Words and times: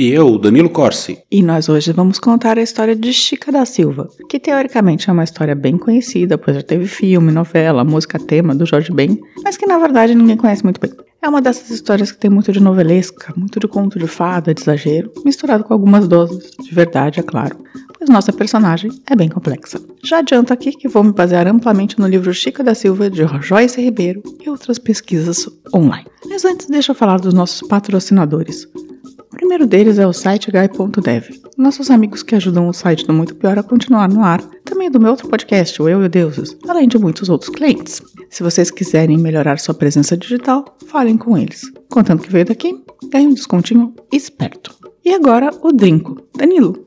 E 0.00 0.12
eu, 0.12 0.38
Danilo 0.38 0.70
Corsi. 0.70 1.18
E 1.30 1.42
nós 1.42 1.68
hoje 1.68 1.92
vamos 1.92 2.18
contar 2.18 2.56
a 2.56 2.62
história 2.62 2.96
de 2.96 3.12
Chica 3.12 3.52
da 3.52 3.66
Silva, 3.66 4.08
que 4.30 4.40
teoricamente 4.40 5.10
é 5.10 5.12
uma 5.12 5.24
história 5.24 5.54
bem 5.54 5.76
conhecida, 5.76 6.38
pois 6.38 6.56
já 6.56 6.62
teve 6.62 6.86
filme, 6.86 7.30
novela, 7.30 7.84
música 7.84 8.18
tema 8.18 8.54
do 8.54 8.64
Jorge 8.64 8.90
Ben, 8.90 9.20
mas 9.44 9.58
que 9.58 9.66
na 9.66 9.76
verdade 9.76 10.14
ninguém 10.14 10.38
conhece 10.38 10.64
muito 10.64 10.80
bem. 10.80 10.90
É 11.20 11.28
uma 11.28 11.42
dessas 11.42 11.68
histórias 11.68 12.10
que 12.10 12.16
tem 12.16 12.30
muito 12.30 12.50
de 12.50 12.60
novelesca, 12.60 13.34
muito 13.36 13.60
de 13.60 13.68
conto 13.68 13.98
de 13.98 14.06
fada, 14.06 14.54
de 14.54 14.62
exagero, 14.62 15.12
misturado 15.22 15.64
com 15.64 15.74
algumas 15.74 16.08
doses 16.08 16.52
de 16.58 16.74
verdade, 16.74 17.20
é 17.20 17.22
claro, 17.22 17.58
pois 17.98 18.08
nossa 18.08 18.32
personagem 18.32 18.90
é 19.06 19.14
bem 19.14 19.28
complexa. 19.28 19.78
Já 20.02 20.20
adianto 20.20 20.50
aqui 20.50 20.72
que 20.72 20.88
vou 20.88 21.04
me 21.04 21.12
basear 21.12 21.46
amplamente 21.46 21.98
no 21.98 22.08
livro 22.08 22.32
Chica 22.32 22.64
da 22.64 22.74
Silva 22.74 23.10
de 23.10 23.22
Joyce 23.42 23.78
Ribeiro 23.78 24.22
e 24.42 24.48
outras 24.48 24.78
pesquisas 24.78 25.46
online. 25.74 26.06
Mas 26.26 26.42
antes 26.46 26.68
deixa 26.68 26.92
eu 26.92 26.96
falar 26.96 27.20
dos 27.20 27.34
nossos 27.34 27.68
patrocinadores. 27.68 28.66
O 29.32 29.36
primeiro 29.36 29.66
deles 29.66 29.98
é 29.98 30.06
o 30.06 30.12
site 30.12 30.50
guy.dev. 30.50 31.40
Nossos 31.56 31.90
amigos 31.90 32.22
que 32.22 32.34
ajudam 32.34 32.68
o 32.68 32.72
site 32.72 33.06
do 33.06 33.12
Muito 33.12 33.34
Pior 33.34 33.58
a 33.58 33.62
continuar 33.62 34.08
no 34.08 34.24
ar, 34.24 34.40
também 34.64 34.90
do 34.90 35.00
meu 35.00 35.10
outro 35.12 35.28
podcast, 35.28 35.80
o 35.80 35.88
Eu 35.88 36.02
e 36.02 36.06
o 36.06 36.08
Deuses, 36.08 36.56
além 36.68 36.88
de 36.88 36.98
muitos 36.98 37.28
outros 37.28 37.50
clientes. 37.50 38.02
Se 38.28 38.42
vocês 38.42 38.70
quiserem 38.70 39.16
melhorar 39.16 39.58
sua 39.58 39.74
presença 39.74 40.16
digital, 40.16 40.76
falem 40.86 41.16
com 41.16 41.38
eles. 41.38 41.62
Contando 41.88 42.22
que 42.22 42.30
veio 42.30 42.44
daqui, 42.44 42.82
ganhe 43.10 43.26
um 43.26 43.34
descontinho 43.34 43.94
esperto. 44.12 44.74
E 45.04 45.12
agora 45.12 45.50
o 45.62 45.72
Drinco. 45.72 46.20
Danilo, 46.36 46.86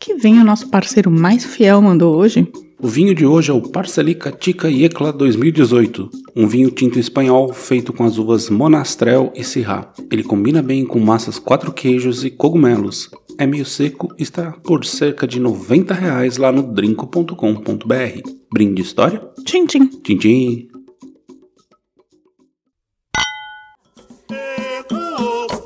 que 0.00 0.14
vem 0.14 0.40
o 0.40 0.44
nosso 0.44 0.68
parceiro 0.68 1.10
mais 1.10 1.44
fiel 1.44 1.82
mandou 1.82 2.16
hoje? 2.16 2.50
O 2.82 2.88
vinho 2.88 3.14
de 3.14 3.26
hoje 3.26 3.50
é 3.50 3.54
o 3.54 3.60
Parcelica 3.60 4.32
Tica 4.32 4.70
Yecla 4.70 5.12
2018, 5.12 6.10
um 6.34 6.46
vinho 6.46 6.70
tinto 6.70 6.98
espanhol 6.98 7.52
feito 7.52 7.92
com 7.92 8.04
as 8.04 8.18
uvas 8.18 8.48
Monastrel 8.48 9.32
e 9.34 9.44
Syrah. 9.44 9.92
Ele 10.10 10.22
combina 10.22 10.62
bem 10.62 10.84
com 10.84 10.98
massas 10.98 11.38
quatro 11.38 11.72
queijos 11.72 12.24
e 12.24 12.30
cogumelos. 12.30 13.10
É 13.38 13.46
meio 13.46 13.64
seco 13.64 14.14
e 14.18 14.22
está 14.22 14.52
por 14.52 14.84
cerca 14.84 15.26
de 15.26 15.40
90 15.40 15.94
reais 15.94 16.36
lá 16.36 16.52
no 16.52 16.62
drinco.com.br. 16.62 18.30
Brinde 18.52 18.82
história? 18.82 19.22
Tchim, 19.44 19.66
tchim. 19.66 19.86
Tchim, 19.86 20.18
tchim. 20.18 20.68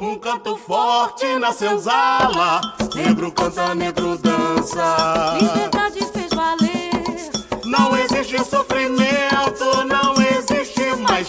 Um 0.00 0.18
canto 0.18 0.56
forte 0.56 1.38
na 1.38 1.50
senzala, 1.52 2.60
negro 2.94 3.32
canta, 3.32 3.74
negro 3.74 4.18
dança. 4.18 5.38
Liberdade 5.40 6.00
fez 6.12 6.30
valer. 6.30 6.84
Não 7.64 7.96
existe 7.96 8.38
sofrimento, 8.44 9.84
não 9.88 10.03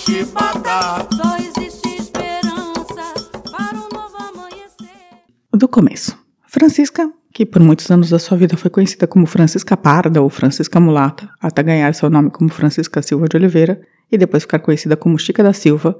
Só 0.05 1.37
existe 1.39 1.87
esperança 1.97 3.13
para 3.51 3.75
um 3.75 3.89
novo 3.91 4.15
amanhecer. 4.15 5.23
Do 5.51 5.67
começo. 5.67 6.15
Francisca, 6.45 7.11
que 7.33 7.43
por 7.43 7.59
muitos 7.59 7.89
anos 7.89 8.11
da 8.11 8.19
sua 8.19 8.37
vida 8.37 8.55
foi 8.55 8.69
conhecida 8.69 9.07
como 9.07 9.25
Francisca 9.25 9.75
Parda 9.75 10.21
ou 10.21 10.29
Francisca 10.29 10.79
Mulata, 10.79 11.27
até 11.41 11.63
ganhar 11.63 11.95
seu 11.95 12.07
nome 12.07 12.29
como 12.29 12.51
Francisca 12.51 13.01
Silva 13.01 13.27
de 13.27 13.35
Oliveira 13.35 13.81
e 14.11 14.15
depois 14.15 14.43
ficar 14.43 14.59
conhecida 14.59 14.95
como 14.95 15.17
Chica 15.17 15.41
da 15.41 15.53
Silva, 15.53 15.97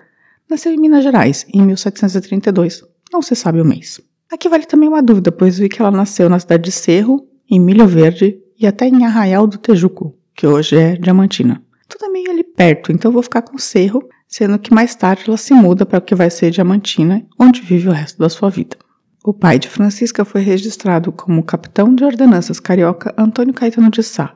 nasceu 0.48 0.72
em 0.72 0.78
Minas 0.78 1.04
Gerais 1.04 1.44
em 1.52 1.64
1732. 1.64 2.84
Não 3.12 3.24
se 3.24 3.36
sabe 3.36 3.60
o 3.60 3.66
mês. 3.66 4.00
Aqui 4.32 4.48
vale 4.48 4.68
também 4.68 4.88
uma 4.88 5.02
dúvida, 5.02 5.32
pois 5.32 5.58
vi 5.58 5.68
que 5.68 5.82
ela 5.82 5.90
nasceu 5.90 6.30
na 6.30 6.38
cidade 6.38 6.66
de 6.66 6.72
Cerro, 6.72 7.28
em 7.50 7.60
Milho 7.60 7.88
Verde 7.88 8.38
e 8.60 8.68
até 8.68 8.88
em 8.88 9.04
Arraial 9.04 9.48
do 9.48 9.58
Tejuco, 9.58 10.16
que 10.36 10.46
hoje 10.46 10.78
é 10.78 10.96
Diamantina. 10.96 11.65
Tudo 11.88 12.06
é 12.06 12.10
meio 12.10 12.32
ali 12.32 12.44
perto, 12.44 12.92
então 12.92 13.10
eu 13.10 13.14
vou 13.14 13.24
ficar 13.24 13.42
com 13.42 13.58
Cerro, 13.58 14.08
sendo 14.28 14.58
que 14.58 14.74
mais 14.74 14.96
tarde 14.96 15.26
ela 15.28 15.38
se 15.38 15.54
muda 15.54 15.86
para 15.86 16.00
o 16.00 16.02
que 16.02 16.16
vai 16.16 16.30
ser 16.30 16.52
Diamantina, 16.52 17.26
onde 17.40 17.62
vive 17.62 17.90
o 17.90 17.92
resto 17.92 18.18
da 18.18 18.30
sua 18.30 18.50
vida. 18.50 18.78
O 19.24 19.34
pai 19.34 19.58
de 19.58 19.70
Francisca 19.70 20.24
foi 20.24 20.42
registrado 20.42 21.12
como 21.12 21.44
capitão 21.44 21.94
de 21.94 22.04
ordenanças 22.04 22.60
carioca 22.60 23.14
Antônio 23.18 23.54
Caetano 23.54 23.90
de 23.90 24.04
Sá, 24.04 24.36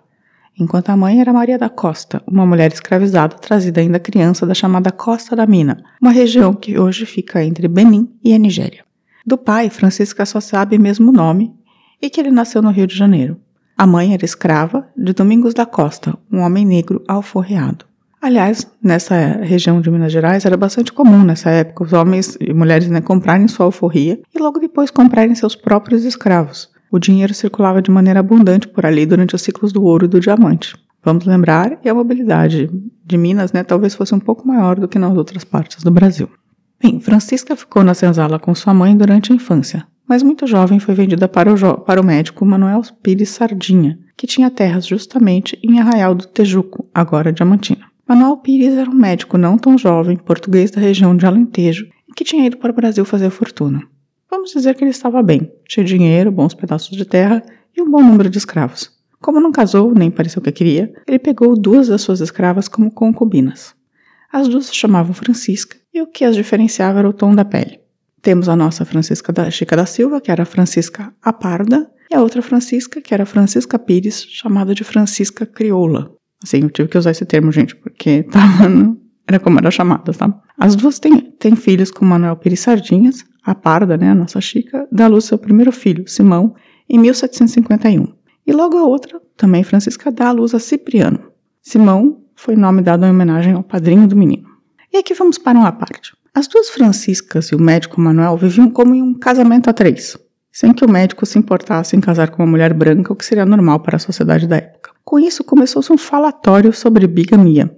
enquanto 0.60 0.90
a 0.90 0.98
mãe 0.98 1.22
era 1.22 1.34
Maria 1.34 1.58
da 1.58 1.70
Costa, 1.70 2.22
uma 2.28 2.46
mulher 2.46 2.72
escravizada 2.72 3.36
trazida 3.36 3.82
ainda 3.82 4.00
criança 4.00 4.46
da 4.46 4.54
chamada 4.54 4.92
Costa 4.92 5.36
da 5.36 5.46
Mina, 5.46 5.84
uma 6.02 6.12
região 6.12 6.54
que 6.54 6.78
hoje 6.78 7.06
fica 7.06 7.44
entre 7.44 7.68
Benin 7.68 8.10
e 8.24 8.34
a 8.34 8.38
Nigéria. 8.38 8.84
Do 9.26 9.38
pai, 9.38 9.70
Francisca 9.70 10.26
só 10.26 10.40
sabe 10.40 10.78
mesmo 10.78 11.10
o 11.10 11.14
nome 11.14 11.54
e 12.02 12.10
que 12.10 12.20
ele 12.20 12.32
nasceu 12.32 12.62
no 12.62 12.72
Rio 12.72 12.88
de 12.88 12.96
Janeiro. 12.96 13.40
A 13.80 13.88
mãe 13.88 14.14
era 14.14 14.26
escrava 14.26 14.86
de 14.94 15.14
Domingos 15.14 15.54
da 15.54 15.66
Costa, 15.66 16.14
um 16.30 16.40
homem 16.40 16.66
negro 16.66 17.02
alforreado. 17.08 17.86
Aliás, 18.22 18.70
nessa 18.84 19.16
região 19.42 19.80
de 19.80 19.90
Minas 19.90 20.12
Gerais 20.12 20.44
era 20.44 20.58
bastante 20.58 20.92
comum 20.92 21.24
nessa 21.24 21.50
época 21.50 21.86
os 21.86 21.94
homens 21.94 22.38
e 22.42 22.54
mulheres 22.54 22.90
né, 22.90 23.00
comprarem 23.00 23.48
sua 23.48 23.68
alforria 23.68 24.20
e 24.36 24.38
logo 24.38 24.60
depois 24.60 24.92
comprarem 24.92 25.34
seus 25.34 25.56
próprios 25.56 26.04
escravos. 26.04 26.70
O 26.92 27.00
dinheiro 27.00 27.34
circulava 27.34 27.82
de 27.82 27.90
maneira 27.90 28.20
abundante 28.20 28.68
por 28.68 28.86
ali 28.86 29.06
durante 29.06 29.34
os 29.34 29.42
ciclos 29.42 29.72
do 29.72 29.82
ouro 29.82 30.04
e 30.04 30.10
do 30.10 30.20
diamante. 30.20 30.76
Vamos 31.02 31.24
lembrar 31.24 31.78
que 31.78 31.88
a 31.88 31.94
mobilidade 31.94 32.70
de 33.06 33.18
Minas 33.18 33.54
né, 33.54 33.64
talvez 33.64 33.96
fosse 33.96 34.14
um 34.14 34.20
pouco 34.20 34.46
maior 34.46 34.78
do 34.78 34.90
que 34.90 35.00
nas 35.00 35.16
outras 35.16 35.46
partes 35.46 35.86
do 35.86 35.90
Brasil. 35.90 36.30
Bem, 36.84 37.00
Francisca 37.00 37.56
ficou 37.56 37.82
na 37.82 37.94
senzala 37.94 38.40
com 38.40 38.54
sua 38.54 38.74
mãe 38.74 38.98
durante 38.98 39.32
a 39.32 39.36
infância, 39.36 39.88
mas 40.10 40.24
muito 40.24 40.48
jovem 40.48 40.80
foi 40.80 40.96
vendida 40.96 41.28
para 41.28 41.54
o, 41.54 41.78
para 41.82 42.02
o 42.02 42.04
médico 42.04 42.44
Manuel 42.44 42.82
Pires 43.04 43.30
Sardinha, 43.30 44.00
que 44.18 44.26
tinha 44.26 44.50
terras 44.50 44.88
justamente 44.88 45.58
em 45.62 45.80
Arraial 45.80 46.16
do 46.16 46.26
Tejuco, 46.26 46.90
agora 46.92 47.32
Diamantina. 47.32 47.86
Manuel 48.08 48.38
Pires 48.38 48.76
era 48.76 48.90
um 48.90 48.96
médico 48.96 49.38
não 49.38 49.56
tão 49.56 49.78
jovem, 49.78 50.18
português 50.18 50.72
da 50.72 50.82
região 50.82 51.16
de 51.16 51.28
Alentejo, 51.28 51.88
e 52.08 52.14
que 52.14 52.24
tinha 52.24 52.48
ido 52.48 52.58
para 52.58 52.72
o 52.72 52.76
Brasil 52.76 53.06
fazer 53.06 53.30
fortuna. 53.30 53.84
Vamos 54.32 54.52
dizer 54.52 54.74
que 54.74 54.84
ele 54.84 54.90
estava 54.90 55.22
bem, 55.22 55.52
tinha 55.68 55.86
dinheiro, 55.86 56.32
bons 56.32 56.56
pedaços 56.56 56.98
de 56.98 57.06
terra 57.06 57.44
e 57.78 57.80
um 57.80 57.90
bom 57.90 58.02
número 58.02 58.32
de 58.32 58.38
escravos. 58.40 58.92
Como 59.22 59.40
não 59.40 59.52
casou, 59.52 59.94
nem 59.94 60.10
pareceu 60.10 60.42
que 60.42 60.52
queria, 60.52 60.92
ele 61.08 61.20
pegou 61.20 61.56
duas 61.56 61.88
das 61.88 62.02
suas 62.02 62.20
escravas 62.20 62.68
como 62.68 62.92
concubinas. 62.92 63.76
As 64.34 64.48
duas 64.48 64.66
se 64.66 64.76
chamavam 64.76 65.14
Francisca 65.14 65.78
e 65.94 66.02
o 66.02 66.08
que 66.08 66.26
as 66.26 66.36
diferenciava 66.36 66.98
era 66.98 67.10
o 67.10 67.14
tom 67.14 67.36
da 67.36 67.46
pele. 67.46 67.80
Temos 68.22 68.50
a 68.50 68.56
nossa 68.56 68.86
Francisca 68.86 69.32
da 69.32 69.50
Chica 69.50 69.76
da 69.76 69.86
Silva, 69.86 70.20
que 70.20 70.32
era 70.32 70.46
Francisca 70.46 71.14
Aparda, 71.22 71.90
e 72.12 72.16
a 72.16 72.22
outra 72.22 72.42
Francisca, 72.42 73.02
que 73.02 73.14
era 73.14 73.26
Francisca 73.26 73.78
Pires, 73.78 74.26
chamada 74.30 74.74
de 74.74 74.84
Francisca 74.84 75.46
Crioula. 75.46 76.16
Assim, 76.44 76.62
eu 76.62 76.70
tive 76.70 76.90
que 76.90 76.98
usar 76.98 77.12
esse 77.12 77.26
termo, 77.26 77.52
gente, 77.52 77.76
porque 77.76 78.24
tava 78.32 78.68
no... 78.68 79.00
era 79.28 79.40
como 79.40 79.60
era 79.60 79.70
chamada, 79.70 80.12
tá? 80.12 80.42
As 80.58 80.76
duas 80.76 81.00
têm, 81.00 81.32
têm 81.40 81.56
filhos 81.56 81.92
com 81.92 82.04
Manuel 82.04 82.36
Pires 82.36 82.62
Sardinhas, 82.62 83.24
a 83.44 83.54
Parda, 83.54 83.98
né, 83.98 84.12
a 84.12 84.16
nossa 84.16 84.42
Chica, 84.42 84.88
dá 84.92 85.08
luz 85.08 85.26
seu 85.26 85.38
primeiro 85.38 85.72
filho, 85.72 86.08
Simão, 86.08 86.56
em 86.90 86.98
1751. 87.00 88.08
E 88.46 88.52
logo 88.52 88.78
a 88.78 88.84
outra, 88.84 89.22
também 89.38 89.64
Francisca, 89.64 90.12
dá 90.12 90.32
luz 90.32 90.54
a 90.56 90.60
Cipriano. 90.60 91.32
Simão 91.62 92.24
foi 92.36 92.56
nome 92.56 92.82
dado 92.82 93.06
em 93.06 93.10
homenagem 93.10 93.54
ao 93.54 93.64
padrinho 93.64 94.08
do 94.08 94.16
menino. 94.16 94.50
E 94.92 94.98
aqui 94.98 95.14
vamos 95.14 95.38
para 95.38 95.60
uma 95.60 95.72
parte. 95.72 96.14
As 96.34 96.48
duas 96.48 96.70
Franciscas 96.70 97.48
e 97.48 97.56
o 97.56 97.62
médico 97.62 98.00
Manuel 98.00 98.38
viviam 98.38 98.70
como 98.70 98.94
em 98.94 99.02
um 99.02 99.14
casamento 99.14 99.70
a 99.70 99.74
três, 99.74 100.18
sem 100.52 100.74
que 100.74 100.86
o 100.86 100.90
médico 100.90 101.26
se 101.26 101.40
importasse 101.40 101.96
em 101.96 102.00
casar 102.00 102.30
com 102.30 102.44
uma 102.44 102.50
mulher 102.50 102.74
branca, 102.74 103.12
o 103.12 103.16
que 103.16 103.26
seria 103.26 103.46
normal 103.46 103.80
para 103.80 103.96
a 103.96 104.00
sociedade 104.00 104.48
da 104.48 104.58
época. 104.58 104.92
Com 105.04 105.20
isso, 105.20 105.44
começou-se 105.44 105.92
um 105.92 105.98
falatório 105.98 106.72
sobre 106.72 107.08
bigamia. 107.08 107.74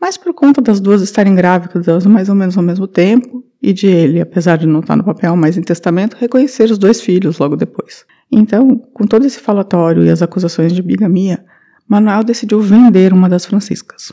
Mas 0.00 0.16
por 0.16 0.32
conta 0.34 0.60
das 0.60 0.80
duas 0.80 1.02
estarem 1.02 1.34
grávidas 1.34 2.06
mais 2.06 2.28
ou 2.28 2.34
menos 2.34 2.56
ao 2.56 2.62
mesmo 2.64 2.86
tempo, 2.86 3.44
e 3.62 3.72
de 3.72 3.86
ele, 3.86 4.20
apesar 4.20 4.56
de 4.56 4.66
não 4.66 4.80
estar 4.80 4.96
no 4.96 5.04
papel, 5.04 5.36
mas 5.36 5.56
em 5.56 5.62
testamento, 5.62 6.16
reconhecer 6.18 6.70
os 6.70 6.78
dois 6.78 7.00
filhos 7.00 7.38
logo 7.38 7.54
depois. 7.54 8.04
Então, 8.30 8.78
com 8.92 9.06
todo 9.06 9.26
esse 9.26 9.38
falatório 9.38 10.02
e 10.02 10.10
as 10.10 10.22
acusações 10.22 10.72
de 10.72 10.82
bigamia, 10.82 11.44
Manuel 11.86 12.24
decidiu 12.24 12.60
vender 12.60 13.12
uma 13.12 13.28
das 13.28 13.44
franciscas. 13.44 14.12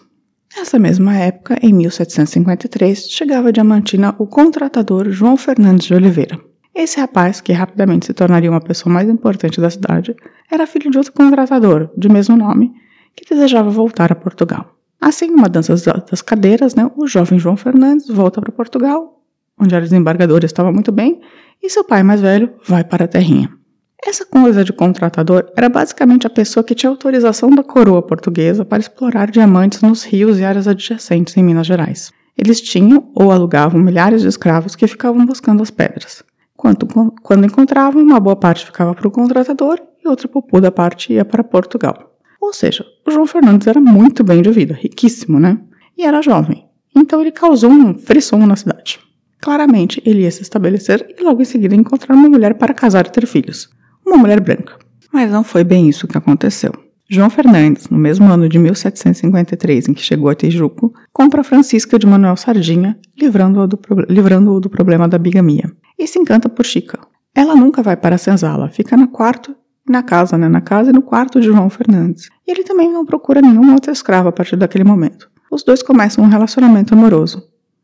Nessa 0.55 0.79
mesma 0.79 1.15
época, 1.15 1.57
em 1.61 1.73
1753, 1.73 3.09
chegava 3.09 3.49
a 3.49 3.51
Diamantina 3.51 4.15
o 4.17 4.25
contratador 4.25 5.09
João 5.09 5.37
Fernandes 5.37 5.85
de 5.85 5.93
Oliveira. 5.93 6.39
Esse 6.73 6.99
rapaz, 6.99 7.41
que 7.41 7.51
rapidamente 7.51 8.05
se 8.05 8.13
tornaria 8.13 8.49
uma 8.49 8.61
pessoa 8.61 8.93
mais 8.93 9.09
importante 9.09 9.61
da 9.61 9.69
cidade, 9.69 10.15
era 10.49 10.67
filho 10.67 10.89
de 10.89 10.97
outro 10.97 11.13
contratador, 11.13 11.89
de 11.97 12.09
mesmo 12.09 12.35
nome, 12.35 12.73
que 13.15 13.27
desejava 13.27 13.69
voltar 13.69 14.11
a 14.11 14.15
Portugal. 14.15 14.75
Assim, 14.99 15.27
numa 15.27 15.47
dança 15.47 15.75
das 16.09 16.21
cadeiras, 16.21 16.75
né, 16.75 16.89
o 16.95 17.07
jovem 17.07 17.39
João 17.39 17.55
Fernandes 17.55 18.07
volta 18.07 18.41
para 18.41 18.51
Portugal, 18.51 19.21
onde 19.59 19.75
a 19.75 19.79
desembargadora 19.79 20.45
estava 20.45 20.71
muito 20.71 20.91
bem, 20.91 21.21
e 21.61 21.69
seu 21.69 21.83
pai 21.83 22.03
mais 22.03 22.21
velho 22.21 22.53
vai 22.65 22.83
para 22.83 23.05
a 23.05 23.07
terrinha. 23.07 23.58
Essa 24.05 24.25
coisa 24.25 24.63
de 24.63 24.71
contratador 24.71 25.51
era 25.57 25.67
basicamente 25.67 26.25
a 26.25 26.29
pessoa 26.29 26.63
que 26.63 26.73
tinha 26.73 26.89
autorização 26.89 27.49
da 27.49 27.63
coroa 27.63 28.01
portuguesa 28.01 28.63
para 28.63 28.79
explorar 28.79 29.29
diamantes 29.29 29.81
nos 29.81 30.03
rios 30.05 30.39
e 30.39 30.43
áreas 30.43 30.67
adjacentes 30.67 31.35
em 31.35 31.43
Minas 31.43 31.67
Gerais. 31.67 32.11
Eles 32.37 32.61
tinham 32.61 33.11
ou 33.13 33.31
alugavam 33.31 33.81
milhares 33.81 34.21
de 34.21 34.29
escravos 34.29 34.75
que 34.75 34.87
ficavam 34.87 35.25
buscando 35.25 35.61
as 35.61 35.69
pedras. 35.69 36.23
Quando, 36.55 36.87
quando 37.21 37.45
encontravam, 37.45 38.01
uma 38.01 38.19
boa 38.19 38.35
parte 38.37 38.65
ficava 38.65 38.95
para 38.95 39.07
o 39.07 39.11
contratador 39.11 39.79
e 40.03 40.07
outra 40.07 40.27
popuda 40.27 40.71
parte 40.71 41.11
ia 41.11 41.25
para 41.25 41.43
Portugal. 41.43 42.15
Ou 42.41 42.53
seja, 42.53 42.85
o 43.05 43.11
João 43.11 43.27
Fernandes 43.27 43.67
era 43.67 43.81
muito 43.81 44.23
bem 44.23 44.41
de 44.41 44.49
vida, 44.49 44.73
riquíssimo, 44.73 45.39
né? 45.39 45.59
E 45.97 46.05
era 46.05 46.21
jovem. 46.21 46.65
Então 46.95 47.19
ele 47.19 47.31
causou 47.31 47.69
um 47.69 47.93
frisson 47.93 48.45
na 48.45 48.55
cidade. 48.55 48.99
Claramente, 49.41 50.01
ele 50.05 50.21
ia 50.21 50.31
se 50.31 50.41
estabelecer 50.41 51.05
e 51.17 51.21
logo 51.21 51.41
em 51.41 51.45
seguida 51.45 51.75
encontrar 51.75 52.15
uma 52.15 52.29
mulher 52.29 52.55
para 52.55 52.73
casar 52.73 53.05
e 53.05 53.11
ter 53.11 53.25
filhos. 53.27 53.69
Uma 54.09 54.17
mulher 54.17 54.39
branca. 54.41 54.73
Mas 55.13 55.29
não 55.29 55.43
foi 55.43 55.63
bem 55.63 55.87
isso 55.87 56.07
que 56.07 56.17
aconteceu. 56.17 56.73
João 57.07 57.29
Fernandes, 57.29 57.87
no 57.89 57.97
mesmo 57.97 58.25
ano 58.27 58.49
de 58.49 58.57
1753 58.57 59.87
em 59.87 59.93
que 59.93 60.01
chegou 60.01 60.29
a 60.29 60.33
Tijuco, 60.33 60.91
compra 61.13 61.43
Francisca 61.43 61.99
de 61.99 62.07
Manuel 62.07 62.35
Sardinha, 62.35 62.97
livrando-o 63.15 63.67
do, 63.67 63.79
livrando 64.09 64.59
do 64.59 64.67
problema 64.67 65.07
da 65.07 65.19
bigamia. 65.19 65.71
E 65.95 66.07
se 66.07 66.17
encanta 66.17 66.49
por 66.49 66.65
Chica. 66.65 66.99
Ela 67.35 67.55
nunca 67.55 67.83
vai 67.83 67.95
para 67.95 68.15
a 68.15 68.17
senzala, 68.17 68.69
fica 68.69 68.97
no 68.97 69.07
quarto, 69.09 69.55
na 69.87 70.01
casa, 70.01 70.39
né? 70.39 70.49
Na 70.49 70.61
casa 70.61 70.89
e 70.89 70.93
no 70.93 71.03
quarto 71.03 71.39
de 71.39 71.45
João 71.45 71.69
Fernandes. 71.69 72.29
E 72.47 72.51
ele 72.51 72.63
também 72.63 72.91
não 72.91 73.05
procura 73.05 73.41
nenhuma 73.41 73.73
outra 73.73 73.93
escrava 73.93 74.29
a 74.29 74.31
partir 74.31 74.55
daquele 74.55 74.83
momento. 74.83 75.29
Os 75.51 75.63
dois 75.63 75.83
começam 75.83 76.23
um 76.23 76.27
relacionamento 76.27 76.95
amoroso. 76.95 77.43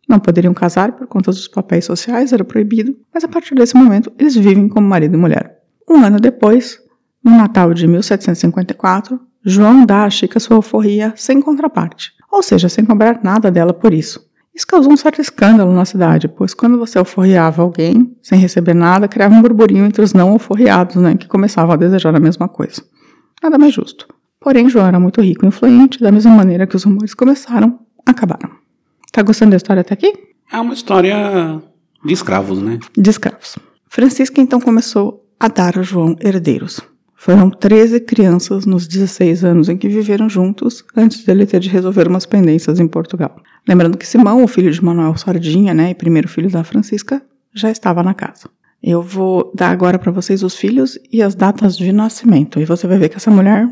Não 0.10 0.20
poderiam 0.20 0.56
casar 0.56 0.92
por 0.94 1.06
conta 1.06 1.30
dos 1.30 1.48
papéis 1.48 1.86
sociais, 1.86 2.34
era 2.34 2.44
proibido, 2.44 2.96
mas 3.14 3.24
a 3.24 3.28
partir 3.28 3.54
desse 3.54 3.76
momento 3.76 4.12
eles 4.18 4.36
vivem 4.36 4.68
como 4.68 4.88
marido 4.88 5.14
e 5.14 5.20
mulher. 5.20 5.55
Um 5.90 6.04
ano 6.04 6.20
depois, 6.20 6.80
no 7.24 7.38
Natal 7.38 7.74
de 7.74 7.88
1754, 7.88 9.20
João 9.44 9.86
dá 9.86 10.04
a 10.04 10.10
Chica 10.10 10.40
sua 10.40 10.56
alforria 10.56 11.14
sem 11.16 11.42
contraparte, 11.42 12.14
ou 12.32 12.42
seja, 12.42 12.68
sem 12.68 12.84
cobrar 12.84 13.20
nada 13.24 13.52
dela 13.52 13.74
por 13.74 13.94
isso. 13.94 14.26
Isso 14.56 14.66
causou 14.66 14.94
um 14.94 14.98
certo 14.98 15.22
escândalo 15.22 15.74
na 15.74 15.84
cidade, 15.84 16.28
pois 16.28 16.54
quando 16.54 16.80
você 16.80 16.98
alforriava 16.98 17.62
alguém 17.62 18.16
sem 18.24 18.40
receber 18.40 18.74
nada, 18.74 19.08
criava 19.08 19.36
um 19.36 19.42
burburinho 19.42 19.86
entre 19.86 20.02
os 20.02 20.14
não 20.14 20.30
alforriados, 20.30 20.96
né, 20.96 21.16
que 21.16 21.28
começavam 21.28 21.74
a 21.74 21.78
desejar 21.78 22.16
a 22.16 22.20
mesma 22.20 22.48
coisa. 22.48 22.82
Nada 23.44 23.58
mais 23.58 23.74
justo. 23.74 24.08
Porém, 24.40 24.70
João 24.70 24.88
era 24.88 25.00
muito 25.00 25.22
rico 25.22 25.44
e 25.46 25.48
influente, 25.48 26.00
da 26.00 26.12
mesma 26.12 26.32
maneira 26.32 26.66
que 26.66 26.76
os 26.76 26.84
rumores 26.84 27.14
começaram, 27.14 27.80
acabaram. 28.06 28.50
Tá 29.12 29.22
gostando 29.22 29.52
da 29.52 29.58
história 29.58 29.82
até 29.82 29.94
aqui? 29.94 30.14
É 30.52 30.58
uma 30.60 30.74
história 30.74 31.62
de 32.04 32.14
escravos, 32.14 32.62
né? 32.62 32.80
De 32.98 33.10
escravos. 33.10 33.58
Francisca 33.90 34.40
então 34.40 34.62
começou 34.62 35.25
a 35.40 35.48
dar 35.48 35.78
a 35.78 35.82
João 35.82 36.16
herdeiros. 36.20 36.82
Foram 37.16 37.50
13 37.50 38.02
crianças 38.02 38.66
nos 38.66 38.88
16 38.88 39.44
anos 39.44 39.70
em 39.70 39.78
que 39.78 39.88
viveram 39.88 40.30
juntos 40.30 40.84
antes 40.96 41.24
dele 41.24 41.46
ter 41.46 41.60
de 41.60 41.70
resolver 41.70 42.08
umas 42.08 42.26
pendências 42.26 42.80
em 42.80 42.88
Portugal. 42.88 43.36
Lembrando 43.68 43.98
que 43.98 44.06
Simão, 44.06 44.44
o 44.44 44.48
filho 44.48 44.72
de 44.72 44.84
Manuel 44.84 45.18
Sardinha, 45.18 45.74
né, 45.74 45.90
e 45.90 45.96
primeiro 45.96 46.28
filho 46.28 46.52
da 46.52 46.64
Francisca, 46.64 47.22
já 47.54 47.72
estava 47.72 48.04
na 48.04 48.14
casa. 48.14 48.50
Eu 48.84 49.02
vou 49.02 49.52
dar 49.56 49.72
agora 49.72 49.98
para 49.98 50.12
vocês 50.12 50.44
os 50.44 50.56
filhos 50.56 51.00
e 51.12 51.24
as 51.24 51.34
datas 51.34 51.76
de 51.76 51.92
nascimento. 51.92 52.60
E 52.60 52.66
você 52.66 52.86
vai 52.86 53.00
ver 53.00 53.10
que 53.10 53.18
essa 53.18 53.32
mulher 53.32 53.68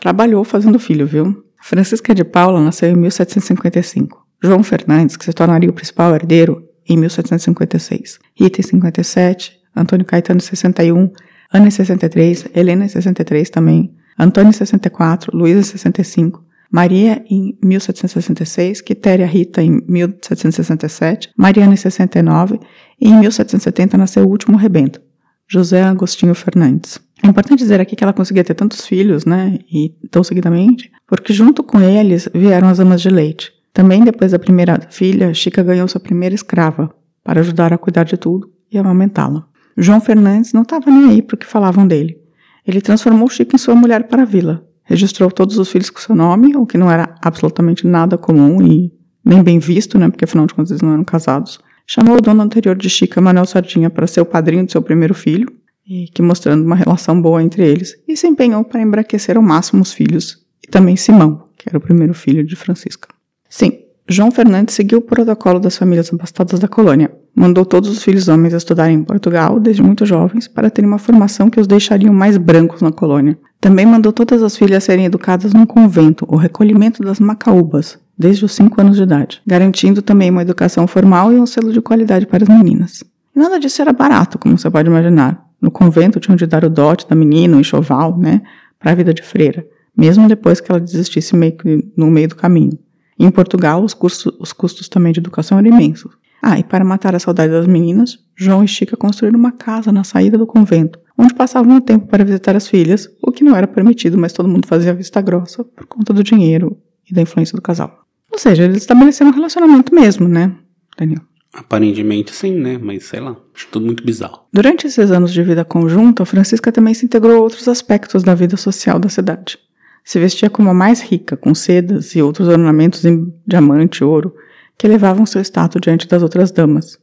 trabalhou 0.00 0.42
fazendo 0.44 0.78
filho, 0.78 1.06
viu? 1.06 1.44
Francisca 1.60 2.14
de 2.14 2.24
Paula 2.24 2.58
nasceu 2.60 2.88
em 2.88 2.96
1755. 2.96 4.26
João 4.42 4.62
Fernandes, 4.62 5.18
que 5.18 5.24
se 5.26 5.32
tornaria 5.34 5.68
o 5.68 5.74
principal 5.74 6.14
herdeiro, 6.14 6.66
em 6.88 6.96
1756. 6.96 8.18
Rita 8.34 8.60
em 8.60 8.64
57, 8.64 9.59
Antônio 9.74 10.04
Caetano 10.04 10.38
em 10.38 10.42
61, 10.42 11.10
Ana 11.52 11.68
em 11.68 11.70
63, 11.70 12.46
Helena 12.54 12.84
em 12.84 12.88
63 12.88 13.50
também, 13.50 13.94
Antônio 14.18 14.50
em 14.50 14.52
64, 14.52 15.36
Luísa 15.36 15.60
em 15.60 15.64
65, 15.64 16.44
Maria 16.70 17.24
em 17.28 17.58
1766, 17.62 18.80
Quitéria 18.80 19.26
Rita 19.26 19.62
em 19.62 19.82
1767, 19.88 21.30
Mariana 21.36 21.74
em 21.74 21.76
69 21.76 22.60
e 23.00 23.08
em 23.08 23.18
1770 23.18 23.98
nasceu 23.98 24.24
o 24.24 24.28
último 24.28 24.56
rebento, 24.56 25.00
José 25.48 25.82
Agostinho 25.82 26.34
Fernandes. 26.34 27.00
É 27.22 27.26
importante 27.26 27.58
dizer 27.58 27.80
aqui 27.80 27.96
que 27.96 28.04
ela 28.04 28.12
conseguia 28.12 28.44
ter 28.44 28.54
tantos 28.54 28.86
filhos, 28.86 29.26
né, 29.26 29.58
e 29.70 29.94
tão 30.10 30.22
seguidamente, 30.22 30.90
porque 31.06 31.32
junto 31.32 31.62
com 31.62 31.80
eles 31.80 32.28
vieram 32.32 32.68
as 32.68 32.78
amas 32.78 33.02
de 33.02 33.10
leite. 33.10 33.52
Também 33.72 34.02
depois 34.02 34.32
da 34.32 34.38
primeira 34.38 34.80
filha, 34.90 35.34
Chica 35.34 35.62
ganhou 35.62 35.86
sua 35.86 36.00
primeira 36.00 36.34
escrava, 36.34 36.90
para 37.22 37.40
ajudar 37.40 37.72
a 37.72 37.78
cuidar 37.78 38.04
de 38.04 38.16
tudo 38.16 38.50
e 38.72 38.78
amamentá-la. 38.78 39.46
João 39.76 40.00
Fernandes 40.00 40.52
não 40.52 40.62
estava 40.62 40.90
nem 40.90 41.10
aí 41.10 41.22
para 41.22 41.34
o 41.34 41.38
que 41.38 41.46
falavam 41.46 41.86
dele. 41.86 42.18
Ele 42.66 42.80
transformou 42.80 43.28
Chica 43.28 43.56
em 43.56 43.58
sua 43.58 43.74
mulher 43.74 44.08
para 44.08 44.22
a 44.22 44.26
vila, 44.26 44.64
registrou 44.84 45.30
todos 45.30 45.58
os 45.58 45.70
filhos 45.70 45.90
com 45.90 46.00
seu 46.00 46.14
nome, 46.14 46.56
o 46.56 46.66
que 46.66 46.76
não 46.76 46.90
era 46.90 47.14
absolutamente 47.22 47.86
nada 47.86 48.18
comum 48.18 48.60
e 48.62 48.92
nem 49.24 49.42
bem 49.42 49.58
visto, 49.58 49.98
né, 49.98 50.08
porque 50.08 50.24
afinal 50.24 50.46
de 50.46 50.54
contas 50.54 50.70
eles 50.70 50.82
não 50.82 50.92
eram 50.92 51.04
casados. 51.04 51.58
Chamou 51.86 52.18
o 52.18 52.20
dono 52.20 52.42
anterior 52.42 52.76
de 52.76 52.88
Chica, 52.88 53.20
Manuel 53.20 53.46
Sardinha, 53.46 53.90
para 53.90 54.06
ser 54.06 54.20
o 54.20 54.24
padrinho 54.24 54.64
de 54.64 54.72
seu 54.72 54.82
primeiro 54.82 55.14
filho, 55.14 55.48
e 55.86 56.06
que 56.06 56.22
mostrando 56.22 56.64
uma 56.64 56.76
relação 56.76 57.20
boa 57.20 57.42
entre 57.42 57.66
eles, 57.66 57.96
e 58.06 58.16
se 58.16 58.26
empenhou 58.26 58.62
para 58.64 58.80
embraquecer 58.80 59.36
ao 59.36 59.42
máximo 59.42 59.82
os 59.82 59.92
filhos, 59.92 60.38
e 60.64 60.70
também 60.70 60.96
Simão, 60.96 61.48
que 61.56 61.68
era 61.68 61.78
o 61.78 61.80
primeiro 61.80 62.14
filho 62.14 62.44
de 62.44 62.54
Francisca. 62.54 63.08
Sim, 63.48 63.80
João 64.08 64.30
Fernandes 64.30 64.74
seguiu 64.74 64.98
o 64.98 65.02
protocolo 65.02 65.58
das 65.58 65.76
famílias 65.76 66.12
abastadas 66.12 66.60
da 66.60 66.68
colônia. 66.68 67.10
Mandou 67.34 67.64
todos 67.64 67.88
os 67.88 68.02
filhos 68.02 68.28
homens 68.28 68.52
estudarem 68.52 68.96
em 68.96 69.04
Portugal 69.04 69.58
desde 69.60 69.82
muito 69.82 70.04
jovens 70.04 70.48
para 70.48 70.70
terem 70.70 70.88
uma 70.88 70.98
formação 70.98 71.48
que 71.48 71.60
os 71.60 71.66
deixariam 71.66 72.12
mais 72.12 72.36
brancos 72.36 72.82
na 72.82 72.90
colônia. 72.90 73.38
Também 73.60 73.86
mandou 73.86 74.12
todas 74.12 74.42
as 74.42 74.56
filhas 74.56 74.84
serem 74.84 75.04
educadas 75.04 75.52
num 75.52 75.66
convento, 75.66 76.26
o 76.28 76.36
recolhimento 76.36 77.02
das 77.02 77.20
Macaúbas, 77.20 77.98
desde 78.18 78.44
os 78.44 78.52
5 78.52 78.80
anos 78.80 78.96
de 78.96 79.02
idade, 79.02 79.40
garantindo 79.46 80.02
também 80.02 80.30
uma 80.30 80.42
educação 80.42 80.86
formal 80.86 81.32
e 81.32 81.36
um 81.36 81.46
selo 81.46 81.72
de 81.72 81.80
qualidade 81.80 82.26
para 82.26 82.42
as 82.42 82.48
meninas. 82.48 83.04
Nada 83.34 83.58
disso 83.58 83.80
era 83.80 83.92
barato, 83.92 84.38
como 84.38 84.58
você 84.58 84.70
pode 84.70 84.88
imaginar. 84.88 85.46
No 85.60 85.70
convento 85.70 86.18
tinham 86.18 86.36
de 86.36 86.46
dar 86.46 86.64
o 86.64 86.70
dote 86.70 87.06
da 87.08 87.14
menina, 87.14 87.56
o 87.56 87.60
enxoval, 87.60 88.18
né, 88.18 88.42
para 88.78 88.92
a 88.92 88.94
vida 88.94 89.14
de 89.14 89.22
freira, 89.22 89.64
mesmo 89.96 90.26
depois 90.26 90.60
que 90.60 90.70
ela 90.70 90.80
desistisse 90.80 91.36
meio 91.36 91.52
que 91.52 91.92
no 91.96 92.10
meio 92.10 92.28
do 92.28 92.36
caminho. 92.36 92.78
Em 93.18 93.30
Portugal, 93.30 93.84
os 93.84 93.92
custos, 93.92 94.34
os 94.40 94.52
custos 94.52 94.88
também 94.88 95.12
de 95.12 95.20
educação 95.20 95.58
eram 95.58 95.68
imensos. 95.68 96.12
Ah, 96.42 96.58
e 96.58 96.64
para 96.64 96.84
matar 96.84 97.14
a 97.14 97.18
saudade 97.18 97.52
das 97.52 97.66
meninas, 97.66 98.18
João 98.34 98.64
e 98.64 98.68
Chica 98.68 98.96
construíram 98.96 99.38
uma 99.38 99.52
casa 99.52 99.92
na 99.92 100.04
saída 100.04 100.38
do 100.38 100.46
convento, 100.46 100.98
onde 101.18 101.34
passavam 101.34 101.76
o 101.76 101.80
tempo 101.80 102.06
para 102.06 102.24
visitar 102.24 102.56
as 102.56 102.66
filhas, 102.66 103.08
o 103.22 103.30
que 103.30 103.44
não 103.44 103.54
era 103.54 103.66
permitido, 103.66 104.16
mas 104.16 104.32
todo 104.32 104.48
mundo 104.48 104.66
fazia 104.66 104.94
vista 104.94 105.20
grossa 105.20 105.62
por 105.64 105.86
conta 105.86 106.12
do 106.12 106.24
dinheiro 106.24 106.78
e 107.08 107.14
da 107.14 107.20
influência 107.20 107.54
do 107.54 107.62
casal. 107.62 108.04
Ou 108.32 108.38
seja, 108.38 108.64
eles 108.64 108.78
estabeleceram 108.78 109.30
um 109.30 109.34
relacionamento 109.34 109.94
mesmo, 109.94 110.28
né, 110.28 110.54
Daniel? 110.96 111.20
Aparentemente 111.52 112.32
sim, 112.32 112.54
né? 112.54 112.78
Mas 112.80 113.04
sei 113.06 113.20
lá, 113.20 113.36
acho 113.54 113.66
tudo 113.72 113.84
muito 113.84 114.04
bizarro. 114.04 114.44
Durante 114.52 114.86
esses 114.86 115.10
anos 115.10 115.32
de 115.32 115.42
vida 115.42 115.64
conjunta, 115.64 116.24
Francisca 116.24 116.70
também 116.70 116.94
se 116.94 117.04
integrou 117.04 117.36
a 117.36 117.40
outros 117.40 117.66
aspectos 117.66 118.22
da 118.22 118.34
vida 118.34 118.56
social 118.56 119.00
da 119.00 119.08
cidade. 119.08 119.58
Se 120.04 120.18
vestia 120.18 120.48
como 120.48 120.70
a 120.70 120.74
mais 120.74 121.02
rica, 121.02 121.36
com 121.36 121.54
sedas 121.54 122.14
e 122.14 122.22
outros 122.22 122.48
ornamentos 122.48 123.04
em 123.04 123.34
diamante 123.46 123.98
e 123.98 124.04
ouro, 124.04 124.34
que 124.80 124.86
elevavam 124.86 125.26
seu 125.26 125.42
status 125.42 125.78
diante 125.78 126.08
das 126.08 126.22
outras 126.22 126.50
damas. 126.50 126.98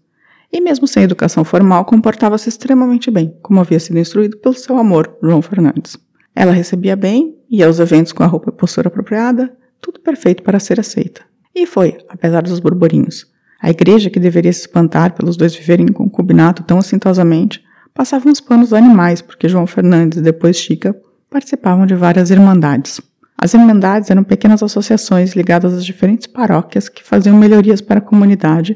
E 0.52 0.60
mesmo 0.60 0.88
sem 0.88 1.04
educação 1.04 1.44
formal, 1.44 1.86
comportava-se 1.86 2.50
extremamente 2.50 3.12
bem, 3.12 3.38
como 3.44 3.60
havia 3.60 3.80
sido 3.80 4.00
instruído 4.00 4.36
pelo 4.38 4.56
seu 4.56 4.80
amor, 4.80 5.16
João 5.22 5.44
Fernandes. 5.44 5.96
Ela 6.36 6.52
recebia 6.52 6.96
bem, 6.96 7.36
ia 7.48 7.68
aos 7.68 7.80
eventos 7.80 8.14
com 8.14 8.24
a 8.24 8.26
roupa 8.26 8.50
e 8.50 8.52
postura 8.52 8.88
apropriada, 8.88 9.56
tudo 9.80 10.00
perfeito 10.00 10.42
para 10.42 10.60
ser 10.60 10.80
aceita. 10.80 11.22
E 11.54 11.68
foi, 11.68 12.00
apesar 12.10 12.42
dos 12.42 12.60
burburinhos. 12.60 13.28
A 13.62 13.70
igreja, 13.70 14.10
que 14.10 14.20
deveria 14.20 14.52
se 14.52 14.62
espantar 14.62 15.14
pelos 15.14 15.38
dois 15.38 15.56
viverem 15.56 15.86
em 15.86 15.94
concubinato 15.94 16.64
tão 16.64 16.80
assintosamente, 16.80 17.64
passava 17.94 18.28
uns 18.28 18.42
panos 18.42 18.74
animais, 18.74 19.22
porque 19.22 19.48
João 19.48 19.68
Fernandes 19.68 20.18
e 20.18 20.24
depois 20.24 20.58
Chica 20.58 21.00
participavam 21.30 21.86
de 21.86 21.94
várias 21.94 22.32
irmandades. 22.32 23.00
As 23.38 23.54
irmandades 23.54 24.10
eram 24.10 24.24
pequenas 24.24 24.64
associações 24.64 25.36
ligadas 25.36 25.74
às 25.74 25.86
diferentes 25.86 26.26
paróquias 26.26 26.90
que 26.90 27.04
faziam 27.04 27.38
melhorias 27.38 27.82
para 27.82 28.00
a 28.00 28.02
comunidade 28.02 28.76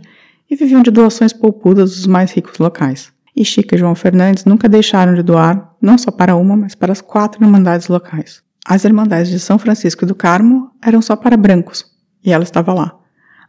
e 0.49 0.55
viviam 0.55 0.83
de 0.83 0.91
doações 0.91 1.33
poupudas 1.33 1.95
dos 1.95 2.05
mais 2.05 2.31
ricos 2.31 2.59
locais. 2.59 3.11
E 3.35 3.43
Chica 3.43 3.75
e 3.75 3.79
João 3.79 3.95
Fernandes 3.95 4.45
nunca 4.45 4.69
deixaram 4.69 5.15
de 5.15 5.23
doar, 5.23 5.73
não 5.81 5.97
só 5.97 6.11
para 6.11 6.35
uma, 6.35 6.55
mas 6.55 6.75
para 6.75 6.91
as 6.91 7.01
quatro 7.01 7.43
irmandades 7.43 7.87
locais. 7.87 8.43
As 8.63 8.85
irmandades 8.85 9.31
de 9.31 9.39
São 9.39 9.57
Francisco 9.57 10.03
e 10.03 10.07
do 10.07 10.13
Carmo 10.13 10.69
eram 10.81 11.01
só 11.01 11.15
para 11.15 11.35
brancos, 11.35 11.85
e 12.23 12.31
ela 12.31 12.43
estava 12.43 12.73
lá. 12.73 12.95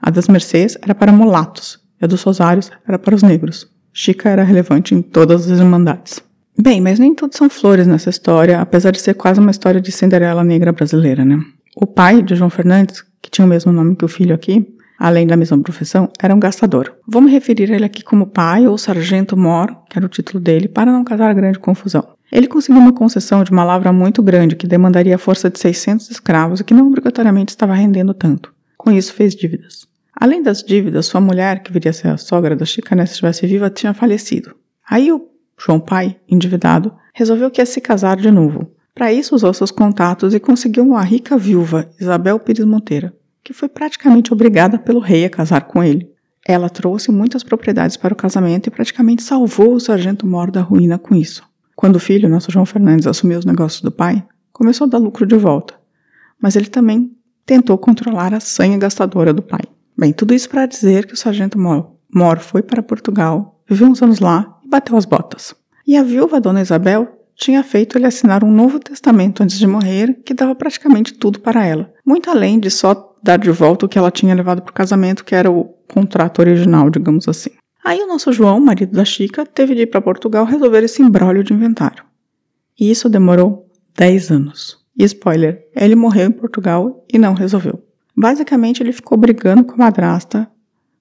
A 0.00 0.10
das 0.10 0.28
Mercês 0.28 0.78
era 0.80 0.94
para 0.94 1.12
mulatos, 1.12 1.78
e 2.00 2.04
a 2.04 2.08
dos 2.08 2.22
Rosários 2.22 2.70
era 2.88 2.98
para 2.98 3.14
os 3.14 3.22
negros. 3.22 3.70
Chica 3.92 4.30
era 4.30 4.42
relevante 4.42 4.94
em 4.94 5.02
todas 5.02 5.50
as 5.50 5.58
irmandades. 5.58 6.22
Bem, 6.58 6.80
mas 6.80 6.98
nem 6.98 7.14
tudo 7.14 7.36
são 7.36 7.48
flores 7.48 7.86
nessa 7.86 8.10
história, 8.10 8.60
apesar 8.60 8.90
de 8.90 9.00
ser 9.00 9.14
quase 9.14 9.40
uma 9.40 9.50
história 9.50 9.80
de 9.80 9.90
Cinderela 9.90 10.44
negra 10.44 10.72
brasileira, 10.72 11.24
né? 11.24 11.40
O 11.74 11.86
pai 11.86 12.22
de 12.22 12.34
João 12.34 12.50
Fernandes, 12.50 13.02
que 13.20 13.30
tinha 13.30 13.44
o 13.44 13.48
mesmo 13.48 13.72
nome 13.72 13.96
que 13.96 14.04
o 14.04 14.08
filho 14.08 14.34
aqui, 14.34 14.66
além 14.98 15.26
da 15.26 15.36
mesma 15.36 15.58
profissão, 15.58 16.10
era 16.22 16.34
um 16.34 16.38
gastador. 16.38 16.92
Vou 17.08 17.22
me 17.22 17.30
referir 17.30 17.72
a 17.72 17.74
ele 17.74 17.84
aqui 17.84 18.04
como 18.04 18.26
pai 18.26 18.66
ou 18.66 18.76
sargento 18.76 19.36
mor, 19.36 19.74
que 19.88 19.98
era 19.98 20.06
o 20.06 20.08
título 20.08 20.38
dele, 20.38 20.68
para 20.68 20.92
não 20.92 21.02
causar 21.02 21.32
grande 21.34 21.58
confusão. 21.58 22.06
Ele 22.30 22.46
conseguiu 22.46 22.80
uma 22.80 22.92
concessão 22.92 23.42
de 23.42 23.50
uma 23.50 23.64
lavra 23.64 23.92
muito 23.92 24.22
grande 24.22 24.54
que 24.54 24.66
demandaria 24.66 25.16
a 25.16 25.18
força 25.18 25.50
de 25.50 25.58
600 25.58 26.10
escravos 26.10 26.60
e 26.60 26.64
que 26.64 26.74
não 26.74 26.86
obrigatoriamente 26.86 27.50
estava 27.50 27.74
rendendo 27.74 28.14
tanto. 28.14 28.54
Com 28.76 28.92
isso, 28.92 29.12
fez 29.12 29.34
dívidas. 29.34 29.86
Além 30.14 30.42
das 30.42 30.62
dívidas, 30.62 31.06
sua 31.06 31.20
mulher, 31.20 31.62
que 31.62 31.72
viria 31.72 31.90
a 31.90 31.94
ser 31.94 32.08
a 32.08 32.16
sogra 32.16 32.54
da 32.54 32.64
Chica, 32.64 32.94
né, 32.94 33.04
se 33.06 33.12
estivesse 33.12 33.46
viva, 33.46 33.70
tinha 33.70 33.92
falecido. 33.92 34.54
Aí 34.88 35.10
o 35.10 35.31
João 35.58 35.80
Pai, 35.80 36.16
endividado, 36.28 36.92
resolveu 37.14 37.50
que 37.50 37.60
ia 37.60 37.66
se 37.66 37.80
casar 37.80 38.16
de 38.16 38.30
novo. 38.30 38.70
Para 38.94 39.12
isso, 39.12 39.34
usou 39.34 39.52
seus 39.54 39.70
contatos 39.70 40.34
e 40.34 40.40
conseguiu 40.40 40.84
uma 40.84 41.02
rica 41.02 41.36
viúva, 41.38 41.90
Isabel 42.00 42.38
Pires 42.38 42.64
Monteira, 42.64 43.14
que 43.42 43.52
foi 43.52 43.68
praticamente 43.68 44.32
obrigada 44.32 44.78
pelo 44.78 45.00
rei 45.00 45.24
a 45.24 45.30
casar 45.30 45.62
com 45.62 45.82
ele. 45.82 46.10
Ela 46.46 46.68
trouxe 46.68 47.10
muitas 47.10 47.42
propriedades 47.42 47.96
para 47.96 48.12
o 48.12 48.16
casamento 48.16 48.66
e 48.66 48.70
praticamente 48.70 49.22
salvou 49.22 49.74
o 49.74 49.80
sargento 49.80 50.26
Mor 50.26 50.50
da 50.50 50.60
ruína 50.60 50.98
com 50.98 51.14
isso. 51.14 51.42
Quando 51.74 51.96
o 51.96 52.00
filho, 52.00 52.28
nosso 52.28 52.50
João 52.50 52.66
Fernandes, 52.66 53.06
assumiu 53.06 53.38
os 53.38 53.44
negócios 53.44 53.80
do 53.80 53.90
pai, 53.90 54.22
começou 54.52 54.86
a 54.86 54.90
dar 54.90 54.98
lucro 54.98 55.24
de 55.24 55.36
volta. 55.36 55.74
Mas 56.40 56.56
ele 56.56 56.66
também 56.66 57.12
tentou 57.46 57.78
controlar 57.78 58.34
a 58.34 58.40
sanha 58.40 58.76
gastadora 58.76 59.32
do 59.32 59.42
pai. 59.42 59.62
Bem, 59.96 60.12
tudo 60.12 60.34
isso 60.34 60.48
para 60.48 60.66
dizer 60.66 61.06
que 61.06 61.14
o 61.14 61.16
sargento 61.16 61.58
Mor, 61.58 62.38
foi 62.40 62.62
para 62.62 62.82
Portugal, 62.82 63.60
viveu 63.68 63.88
uns 63.88 64.02
anos 64.02 64.20
lá 64.20 64.58
bateu 64.72 64.96
as 64.96 65.04
botas. 65.04 65.54
E 65.86 65.96
a 65.96 66.02
viúva 66.02 66.40
Dona 66.40 66.62
Isabel 66.62 67.06
tinha 67.36 67.62
feito 67.62 67.98
ele 67.98 68.06
assinar 68.06 68.42
um 68.42 68.50
novo 68.50 68.78
testamento 68.78 69.42
antes 69.42 69.58
de 69.58 69.66
morrer, 69.66 70.20
que 70.24 70.32
dava 70.32 70.54
praticamente 70.54 71.12
tudo 71.12 71.40
para 71.40 71.64
ela, 71.64 71.92
muito 72.06 72.30
além 72.30 72.58
de 72.58 72.70
só 72.70 73.14
dar 73.22 73.38
de 73.38 73.50
volta 73.50 73.84
o 73.84 73.88
que 73.88 73.98
ela 73.98 74.10
tinha 74.10 74.34
levado 74.34 74.62
para 74.62 74.70
o 74.70 74.74
casamento, 74.74 75.24
que 75.24 75.34
era 75.34 75.50
o 75.50 75.64
contrato 75.86 76.38
original, 76.38 76.88
digamos 76.88 77.28
assim. 77.28 77.50
Aí 77.84 78.00
o 78.00 78.06
nosso 78.06 78.32
João, 78.32 78.60
marido 78.60 78.92
da 78.92 79.04
Chica, 79.04 79.44
teve 79.44 79.74
de 79.74 79.82
ir 79.82 79.86
para 79.86 80.00
Portugal 80.00 80.44
resolver 80.44 80.82
esse 80.82 81.02
embrólio 81.02 81.44
de 81.44 81.52
inventário. 81.52 82.04
E 82.78 82.90
isso 82.90 83.08
demorou 83.08 83.68
10 83.96 84.30
anos. 84.30 84.78
E 84.96 85.04
spoiler, 85.04 85.66
ele 85.74 85.94
morreu 85.94 86.28
em 86.28 86.32
Portugal 86.32 87.04
e 87.12 87.18
não 87.18 87.34
resolveu. 87.34 87.82
Basicamente, 88.16 88.82
ele 88.82 88.92
ficou 88.92 89.18
brigando 89.18 89.64
com 89.64 89.74
a 89.74 89.78
madrasta, 89.78 90.48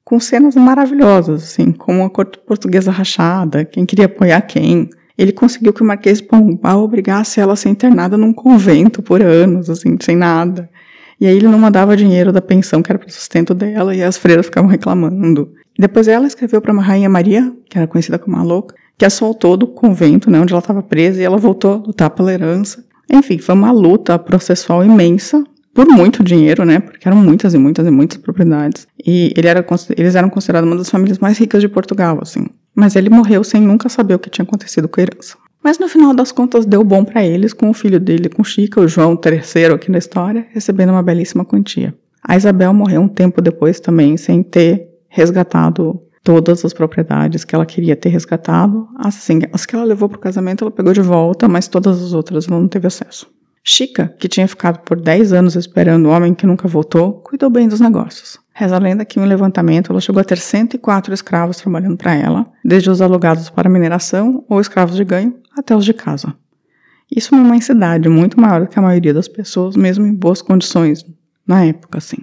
com 0.03 0.20
cenas 0.20 0.55
maravilhosas, 0.55 1.43
assim, 1.43 1.72
como 1.72 2.03
a 2.03 2.10
corte 2.10 2.39
portuguesa 2.39 2.91
rachada, 2.91 3.63
quem 3.65 3.86
queria 3.86 4.05
apoiar 4.05 4.41
quem. 4.41 4.89
Ele 5.17 5.31
conseguiu 5.31 5.74
que 5.74 5.81
o 5.81 5.86
Marquês 5.86 6.20
de 6.20 6.27
Pombal 6.27 6.81
obrigasse 6.81 7.39
ela 7.39 7.53
a 7.53 7.55
ser 7.55 7.70
internada 7.70 8.17
num 8.17 8.34
convento 8.34 9.01
por 9.01 9.22
anos, 9.22 9.70
assim, 9.70 9.98
sem 10.01 10.15
nada. 10.15 10.70
E 11.20 11.27
aí 11.27 11.36
ele 11.36 11.48
não 11.48 11.60
mandava 11.60 11.96
dinheiro 11.96 12.31
da 12.31 12.41
pensão 12.41 12.81
que 12.81 12.91
era 12.91 12.98
para 12.98 13.08
o 13.08 13.12
sustento 13.12 13.53
dela 13.53 13.96
e 13.96 14.01
as 14.01 14.17
freiras 14.17 14.48
ficavam 14.48 14.70
reclamando. 14.70 15.53
Depois 15.77 16.08
ela 16.08 16.25
escreveu 16.25 16.60
para 16.60 16.74
uma 16.74 16.81
rainha 16.81 17.08
Maria, 17.08 17.53
que 17.70 17.77
era 17.77 17.88
conhecida 17.88 18.17
como 18.17 18.38
a 18.38 18.43
louca, 18.43 18.74
que 18.98 19.05
a 19.05 19.10
soltou 19.10 19.55
do 19.55 19.67
convento, 19.67 20.31
né, 20.31 20.39
onde 20.39 20.51
ela 20.51 20.60
estava 20.60 20.81
presa, 20.81 21.22
e 21.22 21.24
ela 21.24 21.38
voltou 21.38 21.74
a 21.74 21.75
lutar 21.75 22.10
pela 22.10 22.34
herança. 22.34 22.84
Enfim, 23.12 23.38
foi 23.38 23.53
uma 23.53 23.72
luta 23.72 24.17
processual 24.17 24.84
imensa, 24.84 25.43
por 25.81 25.88
muito 25.88 26.23
dinheiro, 26.23 26.63
né? 26.63 26.79
Porque 26.79 27.07
eram 27.07 27.17
muitas 27.17 27.55
e 27.55 27.57
muitas 27.57 27.88
e 27.88 27.89
muitas 27.89 28.19
propriedades. 28.19 28.88
E 29.03 29.33
ele 29.35 29.47
era, 29.47 29.65
eles 29.97 30.13
eram 30.13 30.29
considerados 30.29 30.69
uma 30.69 30.77
das 30.77 30.91
famílias 30.91 31.17
mais 31.17 31.39
ricas 31.39 31.59
de 31.59 31.67
Portugal, 31.67 32.19
assim. 32.21 32.45
Mas 32.75 32.95
ele 32.95 33.09
morreu 33.09 33.43
sem 33.43 33.59
nunca 33.59 33.89
saber 33.89 34.13
o 34.13 34.19
que 34.19 34.29
tinha 34.29 34.43
acontecido 34.43 34.88
com 34.88 35.00
a 35.00 35.03
herança. 35.03 35.35
Mas 35.63 35.79
no 35.79 35.88
final 35.88 36.13
das 36.13 36.31
contas 36.31 36.67
deu 36.67 36.83
bom 36.83 37.03
para 37.03 37.25
eles, 37.25 37.51
com 37.51 37.67
o 37.67 37.73
filho 37.73 38.00
dele, 38.00 38.29
com 38.29 38.43
Chica, 38.43 38.79
o 38.79 38.88
João 38.88 39.19
III 39.19 39.73
aqui 39.73 39.89
na 39.89 39.97
história, 39.97 40.45
recebendo 40.51 40.91
uma 40.91 41.01
belíssima 41.01 41.43
quantia. 41.43 41.95
A 42.23 42.38
Isabel 42.38 42.71
morreu 42.75 43.01
um 43.01 43.07
tempo 43.07 43.41
depois 43.41 43.79
também, 43.79 44.17
sem 44.17 44.43
ter 44.43 44.88
resgatado 45.09 46.00
todas 46.23 46.63
as 46.63 46.73
propriedades 46.73 47.43
que 47.43 47.55
ela 47.55 47.65
queria 47.65 47.95
ter 47.95 48.09
resgatado. 48.09 48.88
Assim, 48.97 49.39
as 49.51 49.65
que 49.65 49.75
ela 49.75 49.83
levou 49.83 50.07
para 50.07 50.17
o 50.17 50.21
casamento 50.21 50.63
ela 50.63 50.69
pegou 50.69 50.93
de 50.93 51.01
volta, 51.01 51.47
mas 51.47 51.67
todas 51.67 52.03
as 52.03 52.13
outras 52.13 52.47
ela 52.47 52.59
não 52.59 52.67
teve 52.67 52.85
acesso. 52.85 53.27
Chica, 53.63 54.13
que 54.19 54.27
tinha 54.27 54.47
ficado 54.47 54.79
por 54.79 54.99
10 54.99 55.33
anos 55.33 55.55
esperando 55.55 56.07
o 56.07 56.09
homem 56.09 56.33
que 56.33 56.47
nunca 56.47 56.67
voltou, 56.67 57.13
cuidou 57.21 57.49
bem 57.49 57.67
dos 57.67 57.79
negócios. 57.79 58.39
Reza 58.53 58.75
a 58.75 58.79
lenda 58.79 59.05
que 59.05 59.19
em 59.19 59.23
um 59.23 59.25
levantamento 59.25 59.91
ela 59.91 60.01
chegou 60.01 60.19
a 60.19 60.23
ter 60.23 60.37
104 60.37 61.13
escravos 61.13 61.57
trabalhando 61.57 61.95
para 61.95 62.15
ela, 62.15 62.45
desde 62.65 62.89
os 62.89 63.01
alugados 63.01 63.49
para 63.49 63.69
mineração 63.69 64.43
ou 64.49 64.59
escravos 64.59 64.95
de 64.95 65.03
ganho 65.03 65.35
até 65.55 65.75
os 65.75 65.85
de 65.85 65.93
casa. 65.93 66.33
Isso 67.09 67.35
numa 67.35 67.59
cidade 67.61 68.09
muito 68.09 68.39
maior 68.39 68.61
do 68.61 68.67
que 68.67 68.79
a 68.79 68.81
maioria 68.81 69.13
das 69.13 69.27
pessoas, 69.27 69.75
mesmo 69.75 70.05
em 70.05 70.13
boas 70.13 70.41
condições 70.41 71.05
na 71.45 71.65
época, 71.65 71.97
assim. 71.97 72.17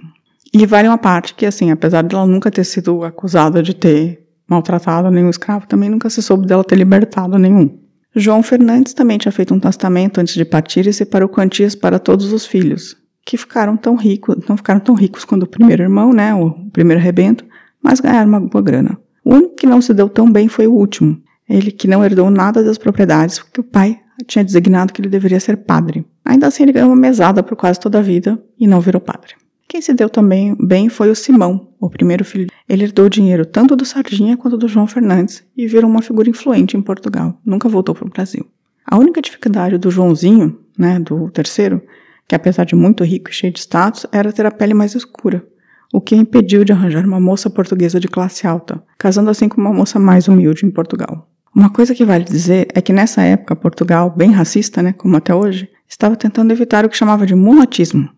E 0.53 0.65
vale 0.65 0.87
uma 0.87 0.97
parte 0.97 1.35
que, 1.35 1.45
assim, 1.45 1.69
apesar 1.69 2.01
de 2.01 2.15
ela 2.15 2.25
nunca 2.25 2.49
ter 2.49 2.63
sido 2.63 3.03
acusada 3.03 3.61
de 3.61 3.75
ter 3.75 4.27
maltratado 4.47 5.11
nenhum 5.11 5.29
escravo, 5.29 5.67
também 5.67 5.89
nunca 5.89 6.09
se 6.09 6.23
soube 6.23 6.47
dela 6.47 6.63
ter 6.63 6.75
libertado 6.75 7.37
nenhum. 7.37 7.77
João 8.15 8.41
Fernandes 8.41 8.93
também 8.93 9.17
tinha 9.17 9.31
feito 9.31 9.53
um 9.53 9.59
testamento 9.59 10.19
antes 10.19 10.33
de 10.33 10.43
partir 10.43 10.87
e 10.87 10.93
separou 10.93 11.29
quantias 11.29 11.75
para 11.75 11.99
todos 11.99 12.33
os 12.33 12.45
filhos, 12.45 12.97
que 13.25 13.37
ficaram 13.37 13.77
tão 13.77 13.95
ricos, 13.95 14.35
não 14.47 14.57
ficaram 14.57 14.79
tão 14.79 14.95
ricos 14.95 15.23
quanto 15.23 15.43
o 15.43 15.49
primeiro 15.49 15.83
irmão, 15.83 16.11
né, 16.11 16.33
o 16.33 16.51
primeiro 16.71 17.01
rebento, 17.01 17.45
mas 17.83 17.99
ganharam 17.99 18.27
uma 18.27 18.39
boa 18.39 18.63
grana. 18.63 18.97
O 19.23 19.35
único 19.35 19.55
que 19.55 19.67
não 19.67 19.81
se 19.81 19.93
deu 19.93 20.09
tão 20.09 20.31
bem 20.31 20.47
foi 20.47 20.65
o 20.65 20.73
último, 20.73 21.21
ele 21.47 21.71
que 21.71 21.87
não 21.87 22.03
herdou 22.03 22.29
nada 22.29 22.63
das 22.63 22.77
propriedades, 22.77 23.39
porque 23.39 23.61
o 23.61 23.63
pai 23.63 23.99
tinha 24.25 24.43
designado 24.43 24.93
que 24.93 25.01
ele 25.01 25.09
deveria 25.09 25.39
ser 25.39 25.57
padre. 25.57 26.05
Ainda 26.23 26.47
assim, 26.47 26.63
ele 26.63 26.73
ganhou 26.73 26.89
uma 26.89 26.95
mesada 26.95 27.41
por 27.41 27.55
quase 27.55 27.79
toda 27.79 27.99
a 27.99 28.01
vida 28.03 28.41
e 28.59 28.67
não 28.67 28.81
virou 28.81 29.01
padre. 29.01 29.33
Quem 29.69 29.83
se 29.83 29.93
deu 29.93 30.09
também 30.09 30.57
bem 30.59 30.89
foi 30.89 31.11
o 31.11 31.15
Simão, 31.15 31.69
o 31.79 31.91
primeiro 31.91 32.25
filho. 32.25 32.49
Ele 32.67 32.85
herdou 32.85 33.07
dinheiro 33.07 33.45
tanto 33.45 33.75
do 33.75 33.85
Sardinha 33.85 34.35
quanto 34.35 34.57
do 34.57 34.67
João 34.67 34.87
Fernandes 34.87 35.43
e 35.55 35.67
virou 35.67 35.87
uma 35.87 36.01
figura 36.01 36.27
influente 36.27 36.75
em 36.75 36.81
Portugal. 36.81 37.39
Nunca 37.45 37.69
voltou 37.69 37.93
para 37.93 38.07
o 38.07 38.09
Brasil. 38.09 38.47
A 38.83 38.97
única 38.97 39.21
dificuldade 39.21 39.77
do 39.77 39.91
Joãozinho, 39.91 40.59
né, 40.75 40.99
do 40.99 41.29
terceiro, 41.29 41.83
que 42.27 42.33
apesar 42.33 42.63
de 42.63 42.75
muito 42.75 43.03
rico 43.03 43.29
e 43.29 43.33
cheio 43.33 43.53
de 43.53 43.59
status, 43.59 44.07
era 44.11 44.33
ter 44.33 44.43
a 44.43 44.49
pele 44.49 44.73
mais 44.73 44.95
escura, 44.95 45.45
o 45.93 46.01
que 46.01 46.15
impediu 46.15 46.65
de 46.65 46.73
arranjar 46.73 47.05
uma 47.05 47.19
moça 47.19 47.47
portuguesa 47.47 47.99
de 47.99 48.07
classe 48.07 48.47
alta, 48.47 48.83
casando 48.97 49.29
assim 49.29 49.47
com 49.47 49.61
uma 49.61 49.71
moça 49.71 49.99
mais 49.99 50.27
humilde 50.27 50.65
em 50.65 50.71
Portugal. 50.71 51.29
Uma 51.55 51.69
coisa 51.69 51.93
que 51.93 52.03
vale 52.03 52.23
dizer 52.23 52.69
é 52.73 52.81
que 52.81 52.91
nessa 52.91 53.21
época 53.21 53.55
Portugal, 53.55 54.09
bem 54.09 54.31
racista, 54.31 54.81
né, 54.81 54.93
como 54.93 55.15
até 55.15 55.33
hoje, 55.35 55.69
estava 55.87 56.15
tentando 56.15 56.51
evitar 56.51 56.85
o 56.85 56.89
que 56.89 56.97
chamava 56.97 57.23
de 57.23 57.35
mulatismo, 57.35 58.09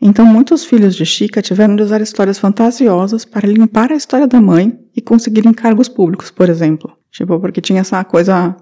então, 0.00 0.26
muitos 0.26 0.64
filhos 0.64 0.94
de 0.94 1.06
Chica 1.06 1.40
tiveram 1.40 1.76
de 1.76 1.82
usar 1.82 2.00
histórias 2.00 2.38
fantasiosas 2.38 3.24
para 3.24 3.48
limpar 3.48 3.92
a 3.92 3.96
história 3.96 4.26
da 4.26 4.40
mãe 4.40 4.78
e 4.94 5.00
conseguirem 5.00 5.52
cargos 5.52 5.88
públicos, 5.88 6.30
por 6.30 6.48
exemplo. 6.48 6.92
Tipo, 7.10 7.38
porque 7.38 7.60
tinha 7.60 7.80
essa 7.80 8.02
coisa 8.04 8.56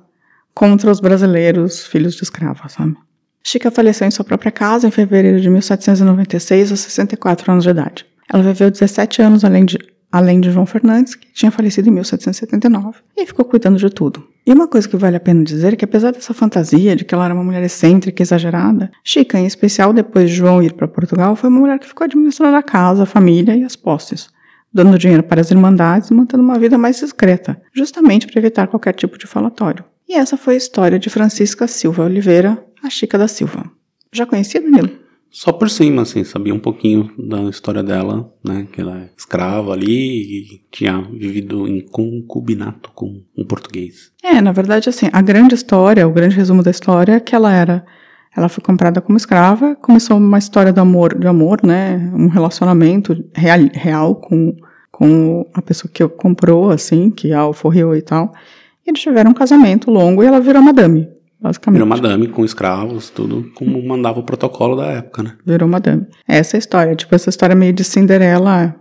contra 0.54 0.90
os 0.90 1.00
brasileiros, 1.00 1.86
filhos 1.86 2.14
de 2.14 2.22
escravos, 2.22 2.72
sabe? 2.72 2.96
Chica 3.42 3.70
faleceu 3.70 4.06
em 4.06 4.10
sua 4.10 4.24
própria 4.24 4.52
casa 4.52 4.86
em 4.86 4.90
fevereiro 4.90 5.40
de 5.40 5.50
1796, 5.50 6.70
aos 6.70 6.80
64 6.80 7.50
anos 7.50 7.64
de 7.64 7.70
idade. 7.70 8.06
Ela 8.32 8.42
viveu 8.42 8.70
17 8.70 9.20
anos 9.20 9.44
além 9.44 9.64
de, 9.64 9.78
além 10.12 10.40
de 10.40 10.50
João 10.50 10.66
Fernandes, 10.66 11.14
que 11.14 11.26
tinha 11.32 11.50
falecido 11.50 11.88
em 11.88 11.92
1779, 11.92 12.98
e 13.16 13.24
ficou 13.24 13.46
cuidando 13.46 13.78
de 13.78 13.88
tudo. 13.88 14.22
E 14.46 14.52
uma 14.52 14.68
coisa 14.68 14.86
que 14.86 14.96
vale 14.96 15.16
a 15.16 15.20
pena 15.20 15.42
dizer 15.42 15.72
é 15.72 15.76
que 15.76 15.84
apesar 15.84 16.12
dessa 16.12 16.34
fantasia 16.34 16.94
de 16.94 17.04
que 17.04 17.14
ela 17.14 17.24
era 17.24 17.34
uma 17.34 17.42
mulher 17.42 17.62
excêntrica 17.62 18.20
e 18.20 18.24
exagerada, 18.24 18.90
Chica, 19.02 19.38
em 19.38 19.46
especial 19.46 19.92
depois 19.92 20.28
de 20.28 20.36
João 20.36 20.62
ir 20.62 20.74
para 20.74 20.86
Portugal, 20.86 21.34
foi 21.34 21.48
uma 21.48 21.60
mulher 21.60 21.78
que 21.78 21.86
ficou 21.86 22.04
administrando 22.04 22.56
a 22.56 22.62
casa, 22.62 23.04
a 23.04 23.06
família 23.06 23.56
e 23.56 23.64
as 23.64 23.74
posses, 23.74 24.28
dando 24.72 24.98
dinheiro 24.98 25.22
para 25.22 25.40
as 25.40 25.50
irmandades 25.50 26.10
e 26.10 26.14
mantendo 26.14 26.42
uma 26.42 26.58
vida 26.58 26.76
mais 26.76 26.98
discreta, 26.98 27.60
justamente 27.72 28.26
para 28.26 28.38
evitar 28.38 28.66
qualquer 28.66 28.92
tipo 28.92 29.16
de 29.16 29.26
falatório. 29.26 29.84
E 30.08 30.14
essa 30.14 30.36
foi 30.36 30.54
a 30.54 30.58
história 30.58 30.98
de 30.98 31.08
Francisca 31.08 31.66
Silva 31.66 32.04
Oliveira, 32.04 32.62
a 32.82 32.90
Chica 32.90 33.16
da 33.16 33.28
Silva. 33.28 33.64
Já 34.12 34.26
conhecia, 34.26 34.60
Danilo? 34.60 35.01
Só 35.32 35.50
por 35.50 35.70
cima, 35.70 36.02
assim, 36.02 36.22
sabia 36.24 36.54
um 36.54 36.58
pouquinho 36.58 37.10
da 37.18 37.44
história 37.44 37.82
dela, 37.82 38.30
né? 38.44 38.68
Que 38.70 38.82
ela 38.82 38.98
é 38.98 39.10
escrava 39.16 39.72
ali 39.72 40.42
e 40.42 40.60
tinha 40.70 41.00
vivido 41.00 41.66
em 41.66 41.80
concubinato 41.80 42.90
com 42.94 43.22
um 43.36 43.44
português. 43.44 44.12
É, 44.22 44.42
na 44.42 44.52
verdade, 44.52 44.90
assim, 44.90 45.08
a 45.10 45.22
grande 45.22 45.54
história, 45.54 46.06
o 46.06 46.12
grande 46.12 46.36
resumo 46.36 46.62
da 46.62 46.70
história 46.70 47.14
é 47.14 47.20
que 47.20 47.34
ela 47.34 47.50
era. 47.50 47.82
Ela 48.36 48.50
foi 48.50 48.62
comprada 48.62 49.00
como 49.00 49.16
escrava, 49.16 49.74
começou 49.76 50.18
uma 50.18 50.38
história 50.38 50.72
de 50.72 50.80
amor, 50.80 51.18
de 51.18 51.26
amor, 51.26 51.60
né? 51.62 52.12
Um 52.14 52.28
relacionamento 52.28 53.24
real, 53.34 53.58
real 53.72 54.14
com, 54.16 54.54
com 54.90 55.46
a 55.54 55.62
pessoa 55.62 55.90
que 55.90 56.06
comprou, 56.08 56.70
assim, 56.70 57.10
que 57.10 57.32
a 57.32 57.40
alforriou 57.40 57.96
e 57.96 58.02
tal. 58.02 58.34
E 58.86 58.90
eles 58.90 59.00
tiveram 59.00 59.30
um 59.30 59.34
casamento 59.34 59.90
longo 59.90 60.22
e 60.22 60.26
ela 60.26 60.40
virou 60.40 60.60
madame, 60.60 61.08
basicamente. 61.42 61.82
Virou 61.82 61.88
madame 61.88 62.28
com 62.28 62.44
escravos, 62.44 63.10
tudo 63.10 63.50
como 63.54 63.82
mandava 63.82 64.20
o 64.20 64.22
protocolo 64.22 64.76
da 64.76 64.86
época, 64.86 65.22
né? 65.22 65.36
Virou 65.44 65.68
madame. 65.68 66.06
Essa 66.26 66.56
é 66.56 66.58
a 66.58 66.60
história, 66.60 66.94
tipo, 66.94 67.14
essa 67.14 67.28
história 67.28 67.56
meio 67.56 67.72
de 67.72 67.82
Cinderela 67.82 68.76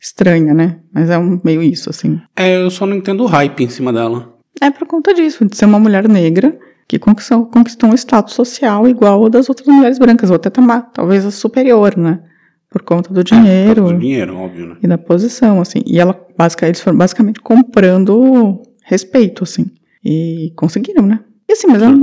estranha, 0.00 0.52
né? 0.52 0.80
Mas 0.92 1.08
é 1.08 1.16
um, 1.16 1.40
meio 1.44 1.62
isso, 1.62 1.88
assim. 1.88 2.20
É, 2.34 2.56
eu 2.56 2.70
só 2.70 2.84
não 2.84 2.96
entendo 2.96 3.22
o 3.22 3.26
hype 3.26 3.62
em 3.62 3.68
cima 3.68 3.92
dela. 3.92 4.36
É 4.60 4.70
por 4.70 4.86
conta 4.86 5.14
disso, 5.14 5.44
de 5.44 5.56
ser 5.56 5.64
uma 5.64 5.78
mulher 5.78 6.08
negra 6.08 6.58
que 6.88 6.98
conquistou, 6.98 7.46
conquistou 7.46 7.88
um 7.88 7.94
status 7.94 8.34
social 8.34 8.86
igual 8.88 9.22
ao 9.22 9.30
das 9.30 9.48
outras 9.48 9.68
mulheres 9.68 9.98
brancas, 9.98 10.28
ou 10.28 10.36
até 10.36 10.50
talvez 10.50 11.24
a 11.24 11.30
superior, 11.30 11.96
né? 11.96 12.20
Por 12.68 12.82
conta 12.82 13.12
do 13.12 13.22
dinheiro 13.22 13.84
Do 13.84 13.98
dinheiro, 13.98 14.36
óbvio, 14.36 14.68
né? 14.68 14.76
e 14.82 14.86
da 14.86 14.98
posição, 14.98 15.60
assim. 15.60 15.82
E 15.86 16.00
ela, 16.00 16.18
basic, 16.36 16.64
eles 16.64 16.80
foram 16.80 16.98
basicamente 16.98 17.40
comprando 17.40 18.62
respeito, 18.84 19.44
assim. 19.44 19.66
E 20.04 20.52
conseguiram, 20.56 21.06
né? 21.06 21.20
E 21.52 21.54
assim, 21.54 21.66
mas 21.66 21.82
ela, 21.82 21.98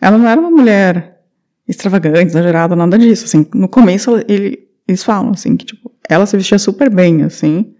ela 0.00 0.16
não 0.16 0.28
era 0.28 0.40
uma 0.40 0.50
mulher 0.50 1.20
extravagante, 1.66 2.26
exagerada, 2.26 2.76
nada 2.76 2.96
disso, 2.96 3.24
assim. 3.24 3.44
No 3.52 3.68
começo, 3.68 4.16
ele, 4.28 4.60
eles 4.86 5.02
falam, 5.02 5.32
assim, 5.32 5.56
que, 5.56 5.66
tipo, 5.66 5.90
ela 6.08 6.24
se 6.24 6.36
vestia 6.36 6.56
super 6.56 6.88
bem, 6.88 7.24
assim, 7.24 7.74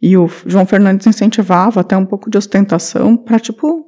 e 0.00 0.14
o 0.14 0.28
João 0.44 0.66
Fernandes 0.66 1.06
incentivava 1.06 1.80
até 1.80 1.96
um 1.96 2.04
pouco 2.04 2.28
de 2.28 2.36
ostentação 2.36 3.16
pra, 3.16 3.38
tipo, 3.38 3.86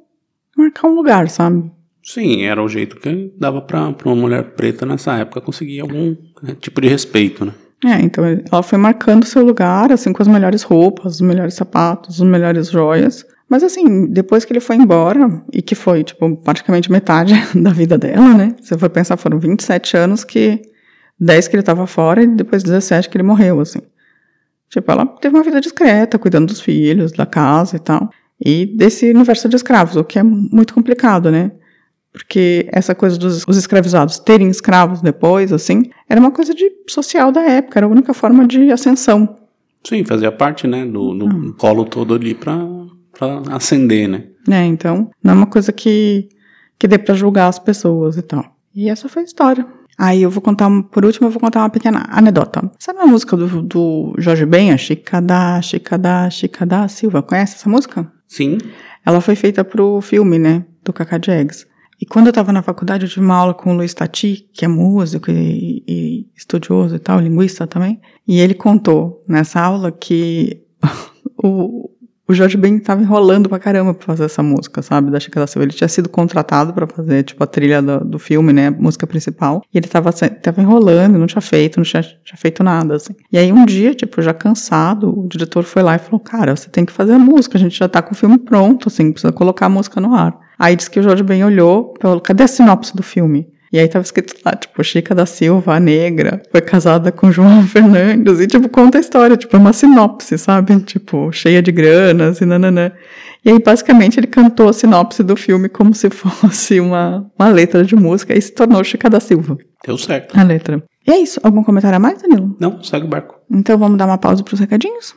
marcar 0.57 0.87
um 0.87 0.95
lugar, 0.95 1.29
sabe? 1.29 1.69
Sim, 2.03 2.41
era 2.43 2.63
o 2.63 2.67
jeito 2.67 2.95
que 2.95 3.31
dava 3.37 3.61
pra, 3.61 3.93
pra 3.93 4.09
uma 4.09 4.15
mulher 4.15 4.55
preta 4.55 4.87
nessa 4.87 5.15
época 5.17 5.41
conseguir 5.41 5.81
algum 5.81 6.15
né, 6.41 6.55
tipo 6.59 6.81
de 6.81 6.87
respeito, 6.87 7.45
né? 7.45 7.53
É, 7.85 8.01
então 8.01 8.25
ela 8.25 8.63
foi 8.63 8.79
marcando 8.79 9.23
seu 9.23 9.45
lugar, 9.45 9.91
assim, 9.91 10.11
com 10.11 10.23
as 10.23 10.27
melhores 10.27 10.63
roupas, 10.63 11.15
os 11.15 11.21
melhores 11.21 11.53
sapatos, 11.53 12.19
as 12.19 12.27
melhores 12.27 12.71
joias. 12.71 13.23
Mas 13.49 13.63
assim, 13.63 14.07
depois 14.07 14.43
que 14.43 14.51
ele 14.51 14.59
foi 14.59 14.75
embora, 14.75 15.43
e 15.53 15.61
que 15.61 15.75
foi, 15.75 16.03
tipo, 16.03 16.35
praticamente 16.37 16.91
metade 16.91 17.33
da 17.55 17.71
vida 17.71 17.97
dela, 17.97 18.33
né? 18.33 18.55
Se 18.61 18.69
você 18.69 18.77
for 18.77 18.89
pensar, 18.89 19.17
foram 19.17 19.39
27 19.39 19.95
anos 19.95 20.23
que 20.23 20.61
10 21.19 21.47
que 21.47 21.55
ele 21.55 21.63
tava 21.63 21.85
fora 21.87 22.23
e 22.23 22.27
depois 22.27 22.63
17 22.63 23.09
que 23.09 23.17
ele 23.17 23.23
morreu, 23.23 23.59
assim. 23.59 23.81
Tipo, 24.69 24.91
ela 24.91 25.05
teve 25.05 25.35
uma 25.35 25.43
vida 25.43 25.61
discreta, 25.61 26.17
cuidando 26.17 26.47
dos 26.47 26.59
filhos, 26.59 27.11
da 27.11 27.25
casa 27.25 27.75
e 27.75 27.79
tal. 27.79 28.09
E 28.43 28.65
desse 28.65 29.11
universo 29.11 29.47
de 29.47 29.55
escravos, 29.55 29.95
o 29.95 30.03
que 30.03 30.19
é 30.19 30.23
muito 30.23 30.73
complicado, 30.73 31.31
né? 31.31 31.51
Porque 32.11 32.67
essa 32.71 32.95
coisa 32.95 33.17
dos 33.17 33.45
os 33.47 33.57
escravizados 33.57 34.17
terem 34.19 34.49
escravos 34.49 35.01
depois, 35.01 35.53
assim, 35.53 35.89
era 36.09 36.19
uma 36.19 36.31
coisa 36.31 36.53
de 36.53 36.71
social 36.87 37.31
da 37.31 37.41
época, 37.41 37.79
era 37.79 37.85
a 37.85 37.89
única 37.89 38.13
forma 38.13 38.47
de 38.47 38.71
ascensão. 38.71 39.37
Sim, 39.83 40.03
fazia 40.03 40.31
parte, 40.31 40.65
né, 40.65 40.85
do, 40.85 41.13
do 41.13 41.53
polo 41.53 41.85
todo 41.85 42.15
ali 42.15 42.33
pra, 42.33 42.55
pra 43.17 43.41
ascender, 43.51 44.07
né? 44.07 44.23
né? 44.47 44.65
Então, 44.65 45.09
não 45.23 45.33
é 45.33 45.35
uma 45.35 45.47
coisa 45.47 45.71
que, 45.71 46.29
que 46.77 46.87
dê 46.87 46.97
pra 46.97 47.15
julgar 47.15 47.47
as 47.47 47.59
pessoas 47.59 48.17
e 48.17 48.21
tal. 48.21 48.55
E 48.73 48.89
essa 48.89 49.07
foi 49.07 49.23
a 49.23 49.25
história. 49.25 49.65
Aí 49.97 50.21
eu 50.21 50.29
vou 50.29 50.41
contar, 50.41 50.69
por 50.91 51.05
último, 51.05 51.27
eu 51.27 51.31
vou 51.31 51.39
contar 51.39 51.61
uma 51.61 51.69
pequena 51.69 52.05
anedota. 52.09 52.69
Sabe 52.77 52.99
a 52.99 53.05
música 53.05 53.37
do, 53.37 53.61
do 53.61 54.13
Jorge 54.17 54.45
Ben, 54.45 54.73
a 54.73 54.77
Chicadá, 54.77 55.61
Chicadá, 55.61 56.29
Chicadá 56.29 56.87
Silva? 56.87 57.23
Conhece 57.23 57.55
essa 57.55 57.69
música? 57.69 58.11
Sim, 58.27 58.57
Ela 59.05 59.21
foi 59.21 59.35
feita 59.35 59.63
pro 59.63 60.01
filme, 60.01 60.37
né, 60.37 60.65
do 60.83 60.91
Cacá 60.91 61.19
Jags. 61.23 61.65
E 62.01 62.05
quando 62.05 62.27
eu 62.27 62.33
tava 62.33 62.51
na 62.51 62.61
faculdade, 62.61 63.05
eu 63.05 63.09
tive 63.09 63.23
uma 63.23 63.35
aula 63.35 63.53
com 63.53 63.71
o 63.71 63.77
Luiz 63.77 63.93
Tati, 63.93 64.49
que 64.53 64.65
é 64.65 64.67
músico 64.67 65.31
e, 65.31 65.83
e 65.87 66.27
estudioso 66.35 66.95
e 66.95 66.99
tal, 66.99 67.21
linguista 67.21 67.65
também. 67.65 68.01
E 68.27 68.39
ele 68.39 68.53
contou 68.53 69.23
nessa 69.27 69.61
aula 69.61 69.91
que 69.91 70.61
o, 71.41 71.89
o 72.27 72.33
Jorge 72.33 72.57
Ben 72.57 72.79
tava 72.79 73.01
enrolando 73.01 73.47
pra 73.47 73.59
caramba 73.59 73.93
pra 73.93 74.05
fazer 74.05 74.25
essa 74.25 74.41
música, 74.41 74.81
sabe, 74.81 75.11
da 75.11 75.19
Chica 75.19 75.39
da 75.39 75.47
Silva. 75.47 75.65
Ele 75.65 75.73
tinha 75.73 75.87
sido 75.87 76.09
contratado 76.09 76.73
pra 76.73 76.87
fazer, 76.87 77.23
tipo, 77.23 77.43
a 77.43 77.47
trilha 77.47 77.81
do, 77.81 78.03
do 78.03 78.19
filme, 78.19 78.51
né, 78.51 78.67
a 78.67 78.71
música 78.71 79.05
principal. 79.05 79.61
E 79.73 79.77
ele 79.77 79.87
tava, 79.87 80.11
tava 80.11 80.61
enrolando, 80.61 81.19
não 81.19 81.27
tinha 81.27 81.41
feito, 81.41 81.77
não 81.77 81.83
tinha, 81.83 82.01
tinha 82.01 82.37
feito 82.37 82.63
nada, 82.63 82.95
assim. 82.95 83.13
E 83.31 83.37
aí 83.37 83.51
um 83.51 83.65
dia, 83.65 83.93
tipo, 83.93 84.21
já 84.21 84.33
cansado, 84.33 85.19
o 85.19 85.27
diretor 85.27 85.63
foi 85.63 85.83
lá 85.83 85.95
e 85.95 85.99
falou, 85.99 86.19
cara, 86.19 86.55
você 86.55 86.69
tem 86.69 86.83
que 86.83 86.91
fazer 86.91 87.13
a 87.13 87.19
música, 87.19 87.57
a 87.57 87.61
gente 87.61 87.77
já 87.77 87.87
tá 87.87 88.01
com 88.01 88.13
o 88.13 88.17
filme 88.17 88.37
pronto, 88.37 88.87
assim, 88.87 89.11
precisa 89.11 89.31
colocar 89.31 89.67
a 89.67 89.69
música 89.69 90.01
no 90.01 90.15
ar. 90.15 90.35
Aí 90.57 90.75
disse 90.75 90.89
que 90.89 90.99
o 90.99 91.03
Jorge 91.03 91.21
Ben 91.21 91.43
olhou, 91.43 91.93
falou, 92.01 92.19
cadê 92.19 92.43
a 92.43 92.47
sinopse 92.47 92.95
do 92.95 93.03
filme? 93.03 93.47
E 93.75 93.79
aí 93.79 93.89
tava 93.89 94.05
escrito 94.05 94.33
lá, 94.45 94.53
tipo, 94.53 94.81
Chica 94.85 95.13
da 95.13 95.25
Silva, 95.25 95.75
a 95.75 95.79
negra, 95.81 96.41
foi 96.49 96.61
casada 96.61 97.11
com 97.11 97.29
João 97.29 97.61
Fernandes, 97.67 98.39
e 98.39 98.47
tipo, 98.47 98.69
conta 98.69 98.97
a 98.97 99.01
história, 99.01 99.35
tipo, 99.35 99.53
é 99.53 99.59
uma 99.59 99.73
sinopse, 99.73 100.37
sabe? 100.37 100.79
Tipo, 100.79 101.29
cheia 101.33 101.61
de 101.61 101.73
granas 101.73 102.39
e 102.39 102.45
nananã. 102.45 102.93
E 103.43 103.49
aí, 103.49 103.59
basicamente, 103.59 104.17
ele 104.17 104.27
cantou 104.27 104.69
a 104.69 104.73
sinopse 104.73 105.21
do 105.23 105.35
filme 105.35 105.67
como 105.67 105.93
se 105.93 106.07
fosse 106.15 106.79
uma, 106.79 107.29
uma 107.37 107.49
letra 107.49 107.83
de 107.83 107.97
música 107.97 108.33
e 108.33 108.41
se 108.41 108.53
tornou 108.53 108.81
Chica 108.81 109.09
da 109.09 109.19
Silva, 109.19 109.57
deu 109.85 109.97
certo. 109.97 110.39
a 110.39 110.43
letra. 110.43 110.81
E 111.05 111.11
é 111.11 111.17
isso. 111.17 111.41
Algum 111.43 111.61
comentário 111.61 111.97
a 111.97 111.99
mais, 111.99 112.21
Danilo? 112.21 112.55
Não, 112.57 112.81
segue 112.81 113.05
o 113.05 113.09
barco. 113.09 113.35
Então 113.51 113.77
vamos 113.77 113.97
dar 113.97 114.05
uma 114.05 114.17
pausa 114.17 114.41
pros 114.41 114.61
recadinhos? 114.61 115.13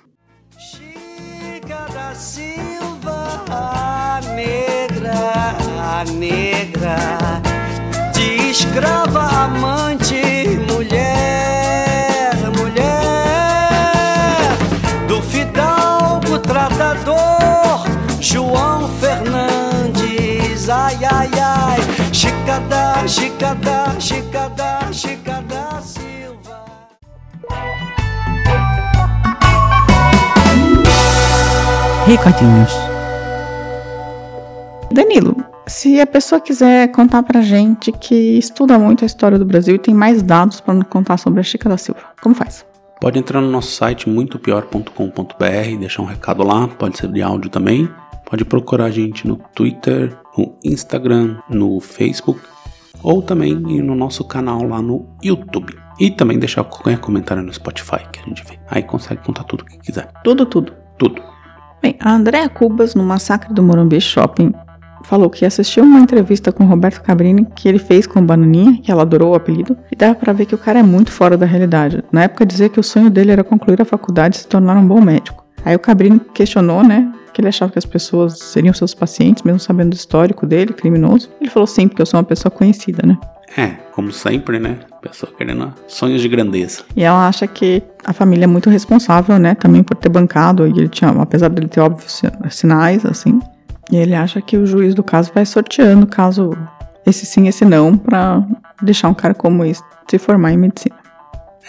Chica 0.58 1.86
da 1.94 2.12
Silva, 2.12 3.44
a 3.48 4.20
negra, 4.34 5.12
a 5.80 6.04
negra, 6.12 7.57
escrava, 8.50 9.20
amante, 9.44 10.58
mulher, 10.72 12.32
mulher, 12.56 14.56
do 15.06 15.22
fidalgo 15.22 16.38
tratador, 16.38 17.84
João 18.20 18.88
Fernandes, 19.00 20.68
ai, 20.68 20.98
ai, 21.04 21.30
ai, 21.38 21.78
Chica 22.12 22.58
da, 22.68 23.06
Chica 23.06 23.54
da, 23.54 24.00
Chica 24.00 24.48
da, 24.48 24.92
Chica 24.92 25.42
da 25.42 25.80
Silva. 25.82 26.64
Recadinhos. 32.06 32.72
Danilo, 34.90 35.36
se 35.68 36.00
a 36.00 36.06
pessoa 36.06 36.40
quiser 36.40 36.88
contar 36.92 37.22
pra 37.22 37.40
gente 37.40 37.92
que 37.92 38.38
estuda 38.38 38.78
muito 38.78 39.04
a 39.04 39.06
história 39.06 39.38
do 39.38 39.44
Brasil 39.44 39.74
e 39.74 39.78
tem 39.78 39.94
mais 39.94 40.22
dados 40.22 40.62
nos 40.66 40.86
contar 40.88 41.16
sobre 41.18 41.40
a 41.40 41.42
Chica 41.42 41.68
da 41.68 41.76
Silva, 41.76 42.00
como 42.20 42.34
faz? 42.34 42.66
Pode 43.00 43.18
entrar 43.18 43.40
no 43.40 43.50
nosso 43.50 43.70
site 43.70 44.08
muitopior.com.br, 44.08 45.78
deixar 45.78 46.02
um 46.02 46.06
recado 46.06 46.42
lá, 46.42 46.66
pode 46.66 46.98
ser 46.98 47.12
de 47.12 47.22
áudio 47.22 47.48
também. 47.48 47.88
Pode 48.28 48.44
procurar 48.44 48.86
a 48.86 48.90
gente 48.90 49.26
no 49.26 49.36
Twitter, 49.54 50.14
no 50.36 50.58
Instagram, 50.62 51.38
no 51.48 51.80
Facebook 51.80 52.40
ou 53.02 53.22
também 53.22 53.52
ir 53.70 53.82
no 53.82 53.94
nosso 53.94 54.24
canal 54.24 54.62
lá 54.64 54.82
no 54.82 55.06
YouTube. 55.22 55.74
E 55.98 56.10
também 56.10 56.38
deixar 56.38 56.64
qualquer 56.64 56.98
comentário 56.98 57.42
no 57.42 57.52
Spotify 57.52 58.06
que 58.12 58.20
a 58.20 58.24
gente 58.24 58.44
vê. 58.44 58.58
Aí 58.68 58.82
consegue 58.82 59.22
contar 59.24 59.44
tudo 59.44 59.62
o 59.62 59.64
que 59.64 59.78
quiser. 59.78 60.10
Tudo, 60.22 60.46
tudo. 60.46 60.72
Tudo. 60.96 61.22
Bem, 61.80 61.96
a 62.00 62.12
Andréa 62.12 62.48
Cubas, 62.48 62.94
no 62.94 63.04
Massacre 63.04 63.52
do 63.52 63.62
Morumbi 63.62 64.00
Shopping, 64.00 64.52
falou 65.08 65.30
que 65.30 65.46
assistiu 65.46 65.84
uma 65.84 65.98
entrevista 66.00 66.52
com 66.52 66.64
o 66.64 66.66
Roberto 66.66 67.00
Cabrini 67.00 67.46
que 67.56 67.66
ele 67.66 67.78
fez 67.78 68.06
com 68.06 68.18
o 68.20 68.22
Bananinha, 68.22 68.78
que 68.82 68.92
ela 68.92 69.02
adorou 69.02 69.32
o 69.32 69.34
apelido, 69.34 69.76
e 69.90 69.96
dava 69.96 70.14
pra 70.14 70.34
ver 70.34 70.44
que 70.44 70.54
o 70.54 70.58
cara 70.58 70.80
é 70.80 70.82
muito 70.82 71.10
fora 71.10 71.34
da 71.36 71.46
realidade. 71.46 72.04
Na 72.12 72.24
época 72.24 72.44
dizia 72.44 72.68
que 72.68 72.78
o 72.78 72.82
sonho 72.82 73.08
dele 73.08 73.32
era 73.32 73.42
concluir 73.42 73.80
a 73.80 73.86
faculdade 73.86 74.36
e 74.36 74.38
se 74.40 74.46
tornar 74.46 74.76
um 74.76 74.86
bom 74.86 75.00
médico. 75.00 75.44
Aí 75.64 75.74
o 75.74 75.78
Cabrini 75.78 76.20
questionou, 76.34 76.84
né, 76.84 77.10
que 77.32 77.40
ele 77.40 77.48
achava 77.48 77.72
que 77.72 77.78
as 77.78 77.86
pessoas 77.86 78.38
seriam 78.38 78.74
seus 78.74 78.92
pacientes, 78.94 79.42
mesmo 79.42 79.58
sabendo 79.58 79.90
do 79.90 79.94
histórico 79.96 80.46
dele, 80.46 80.72
criminoso. 80.74 81.30
Ele 81.40 81.48
falou 81.50 81.66
sim, 81.66 81.88
porque 81.88 82.02
eu 82.02 82.06
sou 82.06 82.18
uma 82.20 82.24
pessoa 82.24 82.50
conhecida, 82.50 83.02
né? 83.06 83.16
É, 83.56 83.68
como 83.94 84.12
sempre, 84.12 84.58
né? 84.58 84.76
Pessoa 85.00 85.32
querendo 85.36 85.72
sonhos 85.86 86.20
de 86.20 86.28
grandeza. 86.28 86.82
E 86.94 87.02
ela 87.02 87.26
acha 87.26 87.46
que 87.46 87.82
a 88.04 88.12
família 88.12 88.44
é 88.44 88.46
muito 88.46 88.68
responsável, 88.68 89.38
né? 89.38 89.54
Também 89.54 89.82
por 89.82 89.96
ter 89.96 90.10
bancado. 90.10 90.66
E 90.66 90.70
ele 90.70 90.88
tinha, 90.88 91.10
apesar 91.10 91.48
dele 91.48 91.66
ter 91.66 91.80
óbvios 91.80 92.12
si- 92.12 92.26
sinais, 92.50 93.06
assim. 93.06 93.40
E 93.90 93.96
ele 93.96 94.14
acha 94.14 94.40
que 94.40 94.56
o 94.56 94.66
juiz 94.66 94.94
do 94.94 95.02
caso 95.02 95.30
vai 95.34 95.46
sorteando 95.46 96.06
caso 96.06 96.50
esse 97.06 97.24
sim, 97.24 97.48
esse 97.48 97.64
não, 97.64 97.96
pra 97.96 98.46
deixar 98.82 99.08
um 99.08 99.14
cara 99.14 99.34
como 99.34 99.64
esse 99.64 99.82
se 100.08 100.18
formar 100.18 100.52
em 100.52 100.56
medicina. 100.56 100.96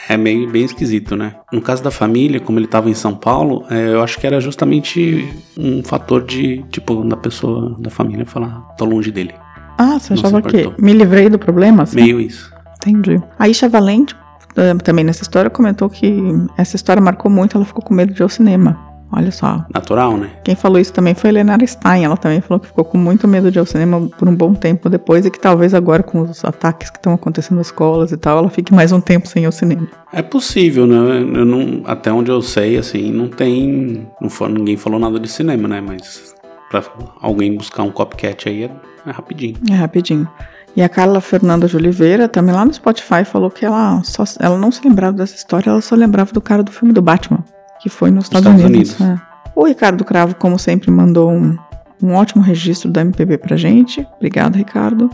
É 0.08 0.16
meio 0.16 0.50
bem 0.50 0.64
esquisito, 0.64 1.16
né? 1.16 1.36
No 1.52 1.62
caso 1.62 1.84
da 1.84 1.92
família, 1.92 2.40
como 2.40 2.58
ele 2.58 2.66
estava 2.66 2.90
em 2.90 2.94
São 2.94 3.14
Paulo, 3.16 3.66
é, 3.70 3.90
eu 3.90 4.02
acho 4.02 4.18
que 4.18 4.26
era 4.26 4.40
justamente 4.40 5.28
um 5.58 5.84
fator 5.84 6.24
de, 6.24 6.64
tipo, 6.72 7.04
da 7.04 7.18
pessoa, 7.18 7.76
da 7.78 7.90
família 7.90 8.26
falar, 8.26 8.62
tô 8.78 8.86
longe 8.86 9.12
dele. 9.12 9.34
Ah, 9.78 10.00
você 10.00 10.14
Não 10.14 10.20
achava 10.20 10.42
que 10.42 10.72
me 10.78 10.94
livrei 10.94 11.30
do 11.30 11.38
problema? 11.38 11.84
Assim? 11.84 11.98
Meio 12.02 12.20
isso. 12.20 12.52
Entendi. 12.78 13.22
A 13.38 13.48
Isha 13.50 13.68
Valente, 13.68 14.16
eh, 14.56 14.74
também 14.76 15.04
nessa 15.04 15.22
história, 15.22 15.50
comentou 15.50 15.90
que 15.90 16.14
essa 16.58 16.76
história 16.76 17.02
marcou 17.02 17.30
muito, 17.30 17.58
ela 17.58 17.66
ficou 17.66 17.84
com 17.84 17.94
medo 17.94 18.14
de 18.14 18.22
ir 18.22 18.24
ao 18.24 18.30
cinema. 18.30 18.89
Olha 19.12 19.32
só, 19.32 19.66
Natural, 19.74 20.18
né? 20.18 20.30
Quem 20.44 20.56
falou 20.56 20.80
isso 20.80 20.94
também 20.94 21.16
foi 21.16 21.32
Helena 21.32 21.58
Stein. 21.66 22.04
Ela 22.04 22.16
também 22.16 22.42
falou 22.42 22.60
que 22.60 22.68
ficou 22.68 22.86
com 22.86 22.98
muito 22.98 23.28
medo 23.28 23.52
de 23.52 23.58
ir 23.58 23.62
ao 23.62 23.66
cinema 23.66 24.08
por 24.18 24.28
um 24.30 24.36
bom 24.36 24.54
tempo 24.54 24.88
depois 24.90 25.26
e 25.26 25.32
que 25.32 25.40
talvez 25.40 25.74
agora 25.74 26.04
com 26.04 26.22
os 26.22 26.46
ataques 26.46 26.90
que 26.90 26.98
estão 26.98 27.14
acontecendo 27.14 27.58
nas 27.58 27.68
escolas 27.68 28.12
e 28.12 28.18
tal, 28.18 28.38
ela 28.38 28.50
fique 28.50 28.74
mais 28.74 28.92
um 28.92 29.02
tempo 29.02 29.28
sem 29.28 29.44
ir 29.44 29.46
ao 29.48 29.52
cinema. 29.52 29.88
É 30.14 30.22
possível, 30.22 30.86
né? 30.86 30.96
Eu 30.96 31.46
não, 31.46 31.82
até 31.86 32.12
onde 32.12 32.30
eu 32.30 32.42
sei, 32.42 32.78
assim, 32.78 33.12
não 33.12 33.28
tem. 33.28 34.08
Não 34.22 34.30
for, 34.30 34.50
ninguém 34.50 34.78
falou 34.78 35.00
nada 35.00 35.20
de 35.20 35.28
cinema, 35.28 35.68
né? 35.68 35.82
Mas 35.82 36.36
pra 36.70 36.84
alguém 37.20 37.56
buscar 37.56 37.84
um 37.84 37.92
copycat 37.92 38.48
aí 38.48 38.64
é, 38.64 38.72
é 39.08 39.12
rapidinho. 39.12 39.56
É 39.70 39.74
rapidinho. 39.74 40.28
E 40.76 40.84
a 40.84 40.90
Carla 40.90 41.20
Fernanda 41.20 41.68
de 41.68 41.76
Oliveira, 41.76 42.28
também 42.28 42.54
lá 42.54 42.64
no 42.64 42.74
Spotify, 42.74 43.26
falou 43.26 43.50
que 43.50 43.66
ela, 43.66 44.02
só, 44.04 44.24
ela 44.40 44.58
não 44.58 44.72
se 44.72 44.88
lembrava 44.88 45.18
dessa 45.18 45.36
história, 45.36 45.70
ela 45.70 45.82
só 45.82 45.96
lembrava 45.96 46.32
do 46.32 46.40
cara 46.40 46.62
do 46.62 46.72
filme 46.72 46.94
do 46.94 47.02
Batman, 47.02 47.44
que 47.80 47.90
foi 47.90 48.12
nos 48.12 48.26
Estados, 48.26 48.48
Estados 48.48 48.66
Unidos. 48.66 49.00
Unidos. 49.00 49.24
É. 49.24 49.30
O 49.56 49.66
Ricardo 49.66 50.06
Cravo, 50.06 50.36
como 50.36 50.58
sempre, 50.58 50.90
mandou 50.92 51.32
um, 51.32 51.58
um 52.02 52.14
ótimo 52.14 52.42
registro 52.42 52.90
da 52.90 53.02
MPB 53.02 53.38
pra 53.38 53.58
gente. 53.58 54.06
Obrigado, 54.18 54.56
Ricardo. 54.56 55.10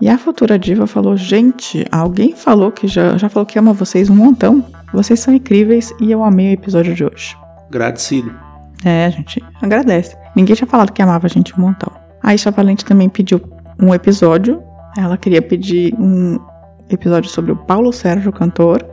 E 0.00 0.08
a 0.08 0.16
Futura 0.16 0.58
Diva 0.58 0.86
falou: 0.86 1.16
Gente, 1.16 1.84
alguém 1.90 2.34
falou 2.34 2.70
que 2.70 2.86
já, 2.86 3.16
já 3.16 3.28
falou 3.28 3.46
que 3.46 3.58
ama 3.58 3.72
vocês 3.72 4.08
um 4.08 4.14
montão. 4.14 4.64
Vocês 4.92 5.20
são 5.20 5.34
incríveis 5.34 5.92
e 6.00 6.10
eu 6.10 6.22
amei 6.22 6.50
o 6.50 6.52
episódio 6.52 6.94
de 6.94 7.04
hoje. 7.04 7.36
Agradecido. 7.68 8.32
É, 8.84 9.06
a 9.06 9.10
gente 9.10 9.42
agradece. 9.60 10.16
Ninguém 10.36 10.54
tinha 10.54 10.68
falado 10.68 10.92
que 10.92 11.02
amava 11.02 11.26
a 11.26 11.30
gente 11.30 11.58
um 11.58 11.62
montão. 11.62 11.92
A 12.22 12.34
Isha 12.34 12.50
Valente 12.50 12.84
também 12.84 13.08
pediu 13.08 13.40
um 13.80 13.92
episódio. 13.92 14.62
Ela 14.96 15.16
queria 15.16 15.42
pedir 15.42 15.94
um 15.98 16.38
episódio 16.88 17.30
sobre 17.30 17.52
o 17.52 17.56
Paulo 17.56 17.92
Sérgio, 17.92 18.32
cantor, 18.32 18.84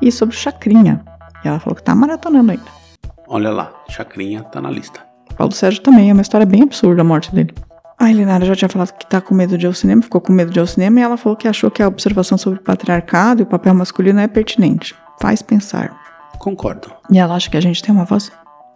e 0.00 0.12
sobre 0.12 0.34
o 0.34 0.38
Chacrinha. 0.38 1.02
E 1.44 1.48
ela 1.48 1.58
falou 1.58 1.76
que 1.76 1.82
tá 1.82 1.94
maratonando 1.94 2.52
ainda. 2.52 2.80
Olha 3.28 3.50
lá, 3.50 3.72
Chacrinha 3.88 4.42
tá 4.42 4.60
na 4.60 4.70
lista. 4.70 5.00
Paulo 5.36 5.52
Sérgio 5.52 5.82
também, 5.82 6.10
é 6.10 6.12
uma 6.12 6.22
história 6.22 6.46
bem 6.46 6.62
absurda 6.62 7.02
a 7.02 7.04
morte 7.04 7.34
dele. 7.34 7.54
A 7.98 8.10
Elinara 8.10 8.44
já 8.44 8.56
tinha 8.56 8.68
falado 8.68 8.92
que 8.92 9.06
tá 9.06 9.20
com 9.20 9.34
medo 9.34 9.58
de 9.58 9.66
ir 9.66 9.68
ao 9.68 9.74
cinema, 9.74 10.02
ficou 10.02 10.20
com 10.20 10.32
medo 10.32 10.50
de 10.50 10.58
ir 10.58 10.60
ao 10.60 10.66
cinema, 10.66 11.00
e 11.00 11.02
ela 11.02 11.16
falou 11.16 11.36
que 11.36 11.46
achou 11.46 11.70
que 11.70 11.82
a 11.82 11.88
observação 11.88 12.36
sobre 12.38 12.58
o 12.58 12.62
patriarcado 12.62 13.42
e 13.42 13.44
o 13.44 13.46
papel 13.46 13.74
masculino 13.74 14.20
é 14.20 14.26
pertinente. 14.26 14.94
Faz 15.20 15.42
pensar. 15.42 15.98
Concordo. 16.38 16.90
E 17.10 17.18
ela 17.18 17.34
acha 17.34 17.50
que 17.50 17.56
a 17.56 17.60
gente 17.60 17.82
tem 17.82 17.94
uma 17.94 18.04
voz 18.04 18.32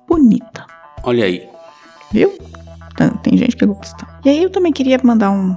bonita. 0.07 0.67
Olha 1.03 1.25
aí. 1.25 1.49
Viu? 2.13 2.33
Tem 3.23 3.37
gente 3.37 3.57
que 3.57 3.67
gosta. 3.67 4.07
E 4.25 4.29
aí 4.29 4.43
eu 4.43 4.51
também 4.51 4.73
queria 4.73 5.01
mandar 5.03 5.31
um, 5.31 5.57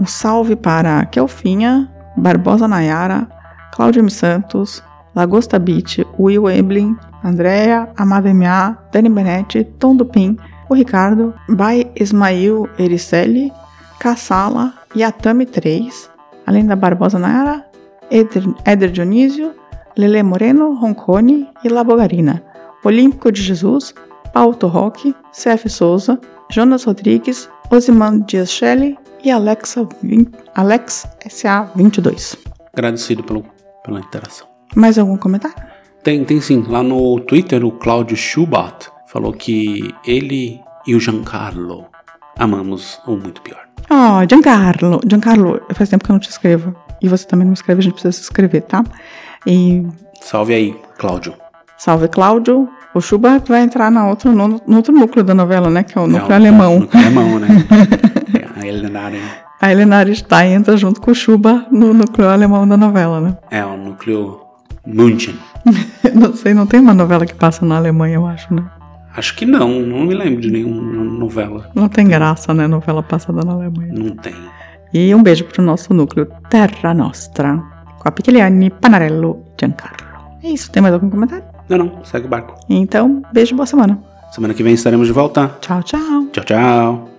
um 0.00 0.06
salve 0.06 0.54
para 0.54 1.04
Kelfinha, 1.06 1.90
Barbosa 2.16 2.68
Nayara, 2.68 3.26
Cláudia 3.72 4.00
M. 4.00 4.10
Santos, 4.10 4.82
Lagosta 5.22 5.58
Beach, 5.58 6.06
Will 6.16 6.48
Eblin, 6.48 6.96
Andréa, 7.24 7.88
Amada 7.96 8.28
M.A., 8.30 8.76
Dani 8.92 9.08
Benetti, 9.08 9.64
Tom 9.80 9.96
Dupin, 9.96 10.36
o 10.68 10.74
Ricardo, 10.74 11.34
Bai 11.48 11.90
Ismail 11.96 12.68
Ericelli, 12.78 13.52
Kassala, 13.98 14.74
Yatami 14.94 15.44
3, 15.44 16.08
além 16.46 16.64
da 16.66 16.76
Barbosa 16.76 17.18
Nayara, 17.18 17.64
Eder, 18.08 18.44
Éder 18.64 18.90
Dionísio, 18.92 19.52
Lele 19.96 20.22
Moreno, 20.22 20.72
Roncone 20.74 21.48
e 21.64 21.68
Labogarina, 21.68 22.40
Olímpico 22.84 23.32
de 23.32 23.42
Jesus, 23.42 23.92
Paulo 24.32 24.56
Roque, 24.68 25.12
CF 25.32 25.68
Souza, 25.68 26.20
Jonas 26.48 26.84
Rodrigues, 26.84 27.50
Osiman 27.72 28.20
Dias 28.20 28.50
Shelley 28.52 28.96
e 29.24 29.32
Alexa 29.32 29.84
vin- 30.00 30.30
Alex 30.54 31.08
SA22. 31.26 32.36
Agradecido 32.72 33.24
pelo, 33.24 33.42
pela 33.84 33.98
interação. 33.98 34.46
Mais 34.76 34.98
algum 34.98 35.16
comentário? 35.16 35.56
Tem, 36.02 36.24
tem 36.24 36.40
sim. 36.40 36.64
Lá 36.68 36.82
no 36.82 37.18
Twitter, 37.20 37.64
o 37.64 37.72
Cláudio 37.72 38.16
Schubert 38.16 38.76
falou 39.06 39.32
que 39.32 39.92
ele 40.06 40.60
e 40.86 40.94
o 40.94 41.00
Giancarlo 41.00 41.86
amamos 42.38 43.00
o 43.06 43.12
muito 43.16 43.40
pior. 43.42 43.60
Oh, 43.90 44.26
Giancarlo, 44.28 45.00
Giancarlo, 45.08 45.60
faz 45.74 45.88
tempo 45.90 46.04
que 46.04 46.10
eu 46.10 46.14
não 46.14 46.20
te 46.20 46.28
escrevo. 46.30 46.74
E 47.00 47.08
você 47.08 47.26
também 47.26 47.44
não 47.44 47.50
me 47.50 47.54
escreve, 47.54 47.80
a 47.80 47.82
gente 47.82 47.92
precisa 47.94 48.12
se 48.12 48.22
escrever, 48.22 48.62
tá? 48.62 48.84
E 49.46 49.86
Salve 50.20 50.52
aí, 50.54 50.76
Cláudio. 50.98 51.34
salve 51.76 52.08
Cláudio. 52.08 52.68
O 52.94 53.00
Schubert 53.00 53.42
vai 53.46 53.62
entrar 53.62 53.90
na 53.90 54.08
outra, 54.08 54.30
no, 54.32 54.60
no 54.66 54.76
outro 54.76 54.92
núcleo 54.92 55.22
da 55.24 55.34
novela, 55.34 55.70
né? 55.70 55.82
Que 55.84 55.96
é 55.96 56.00
o 56.00 56.06
núcleo 56.06 56.30
É, 56.30 56.32
o- 56.32 56.34
alemão. 56.34 56.80
Núcleo 56.80 57.02
alemão, 57.02 57.38
né? 57.38 57.48
É, 58.34 58.60
a 58.60 58.66
Elenaren 58.66 59.20
A 59.60 59.72
Helena 59.72 60.14
Stein 60.14 60.52
entra 60.52 60.76
junto 60.76 61.00
com 61.00 61.10
o 61.12 61.14
Schubert 61.14 61.66
no 61.70 61.94
núcleo 61.94 62.28
alemão 62.28 62.68
da 62.68 62.76
novela, 62.76 63.20
né? 63.20 63.36
é 63.50 63.64
o 63.64 63.76
núcleo 63.76 64.40
München. 64.88 65.34
Não 66.14 66.34
sei, 66.34 66.54
não 66.54 66.66
tem 66.66 66.80
uma 66.80 66.94
novela 66.94 67.26
que 67.26 67.34
passa 67.34 67.64
na 67.66 67.76
Alemanha, 67.76 68.14
eu 68.14 68.26
acho, 68.26 68.52
né? 68.54 68.64
Acho 69.14 69.34
que 69.34 69.44
não, 69.44 69.80
não 69.80 70.04
me 70.04 70.14
lembro 70.14 70.40
de 70.40 70.50
nenhuma 70.50 71.04
novela. 71.04 71.70
Não 71.74 71.88
tem 71.88 72.06
graça, 72.06 72.54
né? 72.54 72.66
Novela 72.66 73.02
passada 73.02 73.42
na 73.44 73.52
Alemanha. 73.52 73.92
Não 73.92 74.16
tem. 74.16 74.34
E 74.94 75.14
um 75.14 75.22
beijo 75.22 75.44
pro 75.44 75.62
nosso 75.62 75.92
núcleo 75.92 76.26
Terra 76.48 76.94
Nostra, 76.94 77.56
com 77.98 78.08
a 78.08 78.12
Picchigliani, 78.12 78.70
Panarello 78.70 79.42
e 79.46 79.60
Giancarlo. 79.60 79.96
É 80.42 80.48
isso, 80.48 80.70
tem 80.70 80.80
mais 80.80 80.94
algum 80.94 81.10
comentário? 81.10 81.44
Não, 81.68 81.78
não, 81.78 82.04
segue 82.04 82.26
o 82.26 82.28
barco. 82.28 82.54
Então, 82.68 83.22
beijo, 83.32 83.54
boa 83.54 83.66
semana. 83.66 83.98
Semana 84.30 84.54
que 84.54 84.62
vem 84.62 84.74
estaremos 84.74 85.06
de 85.06 85.12
volta. 85.12 85.50
Tchau, 85.60 85.82
tchau. 85.82 86.26
Tchau, 86.32 86.44
tchau. 86.44 87.18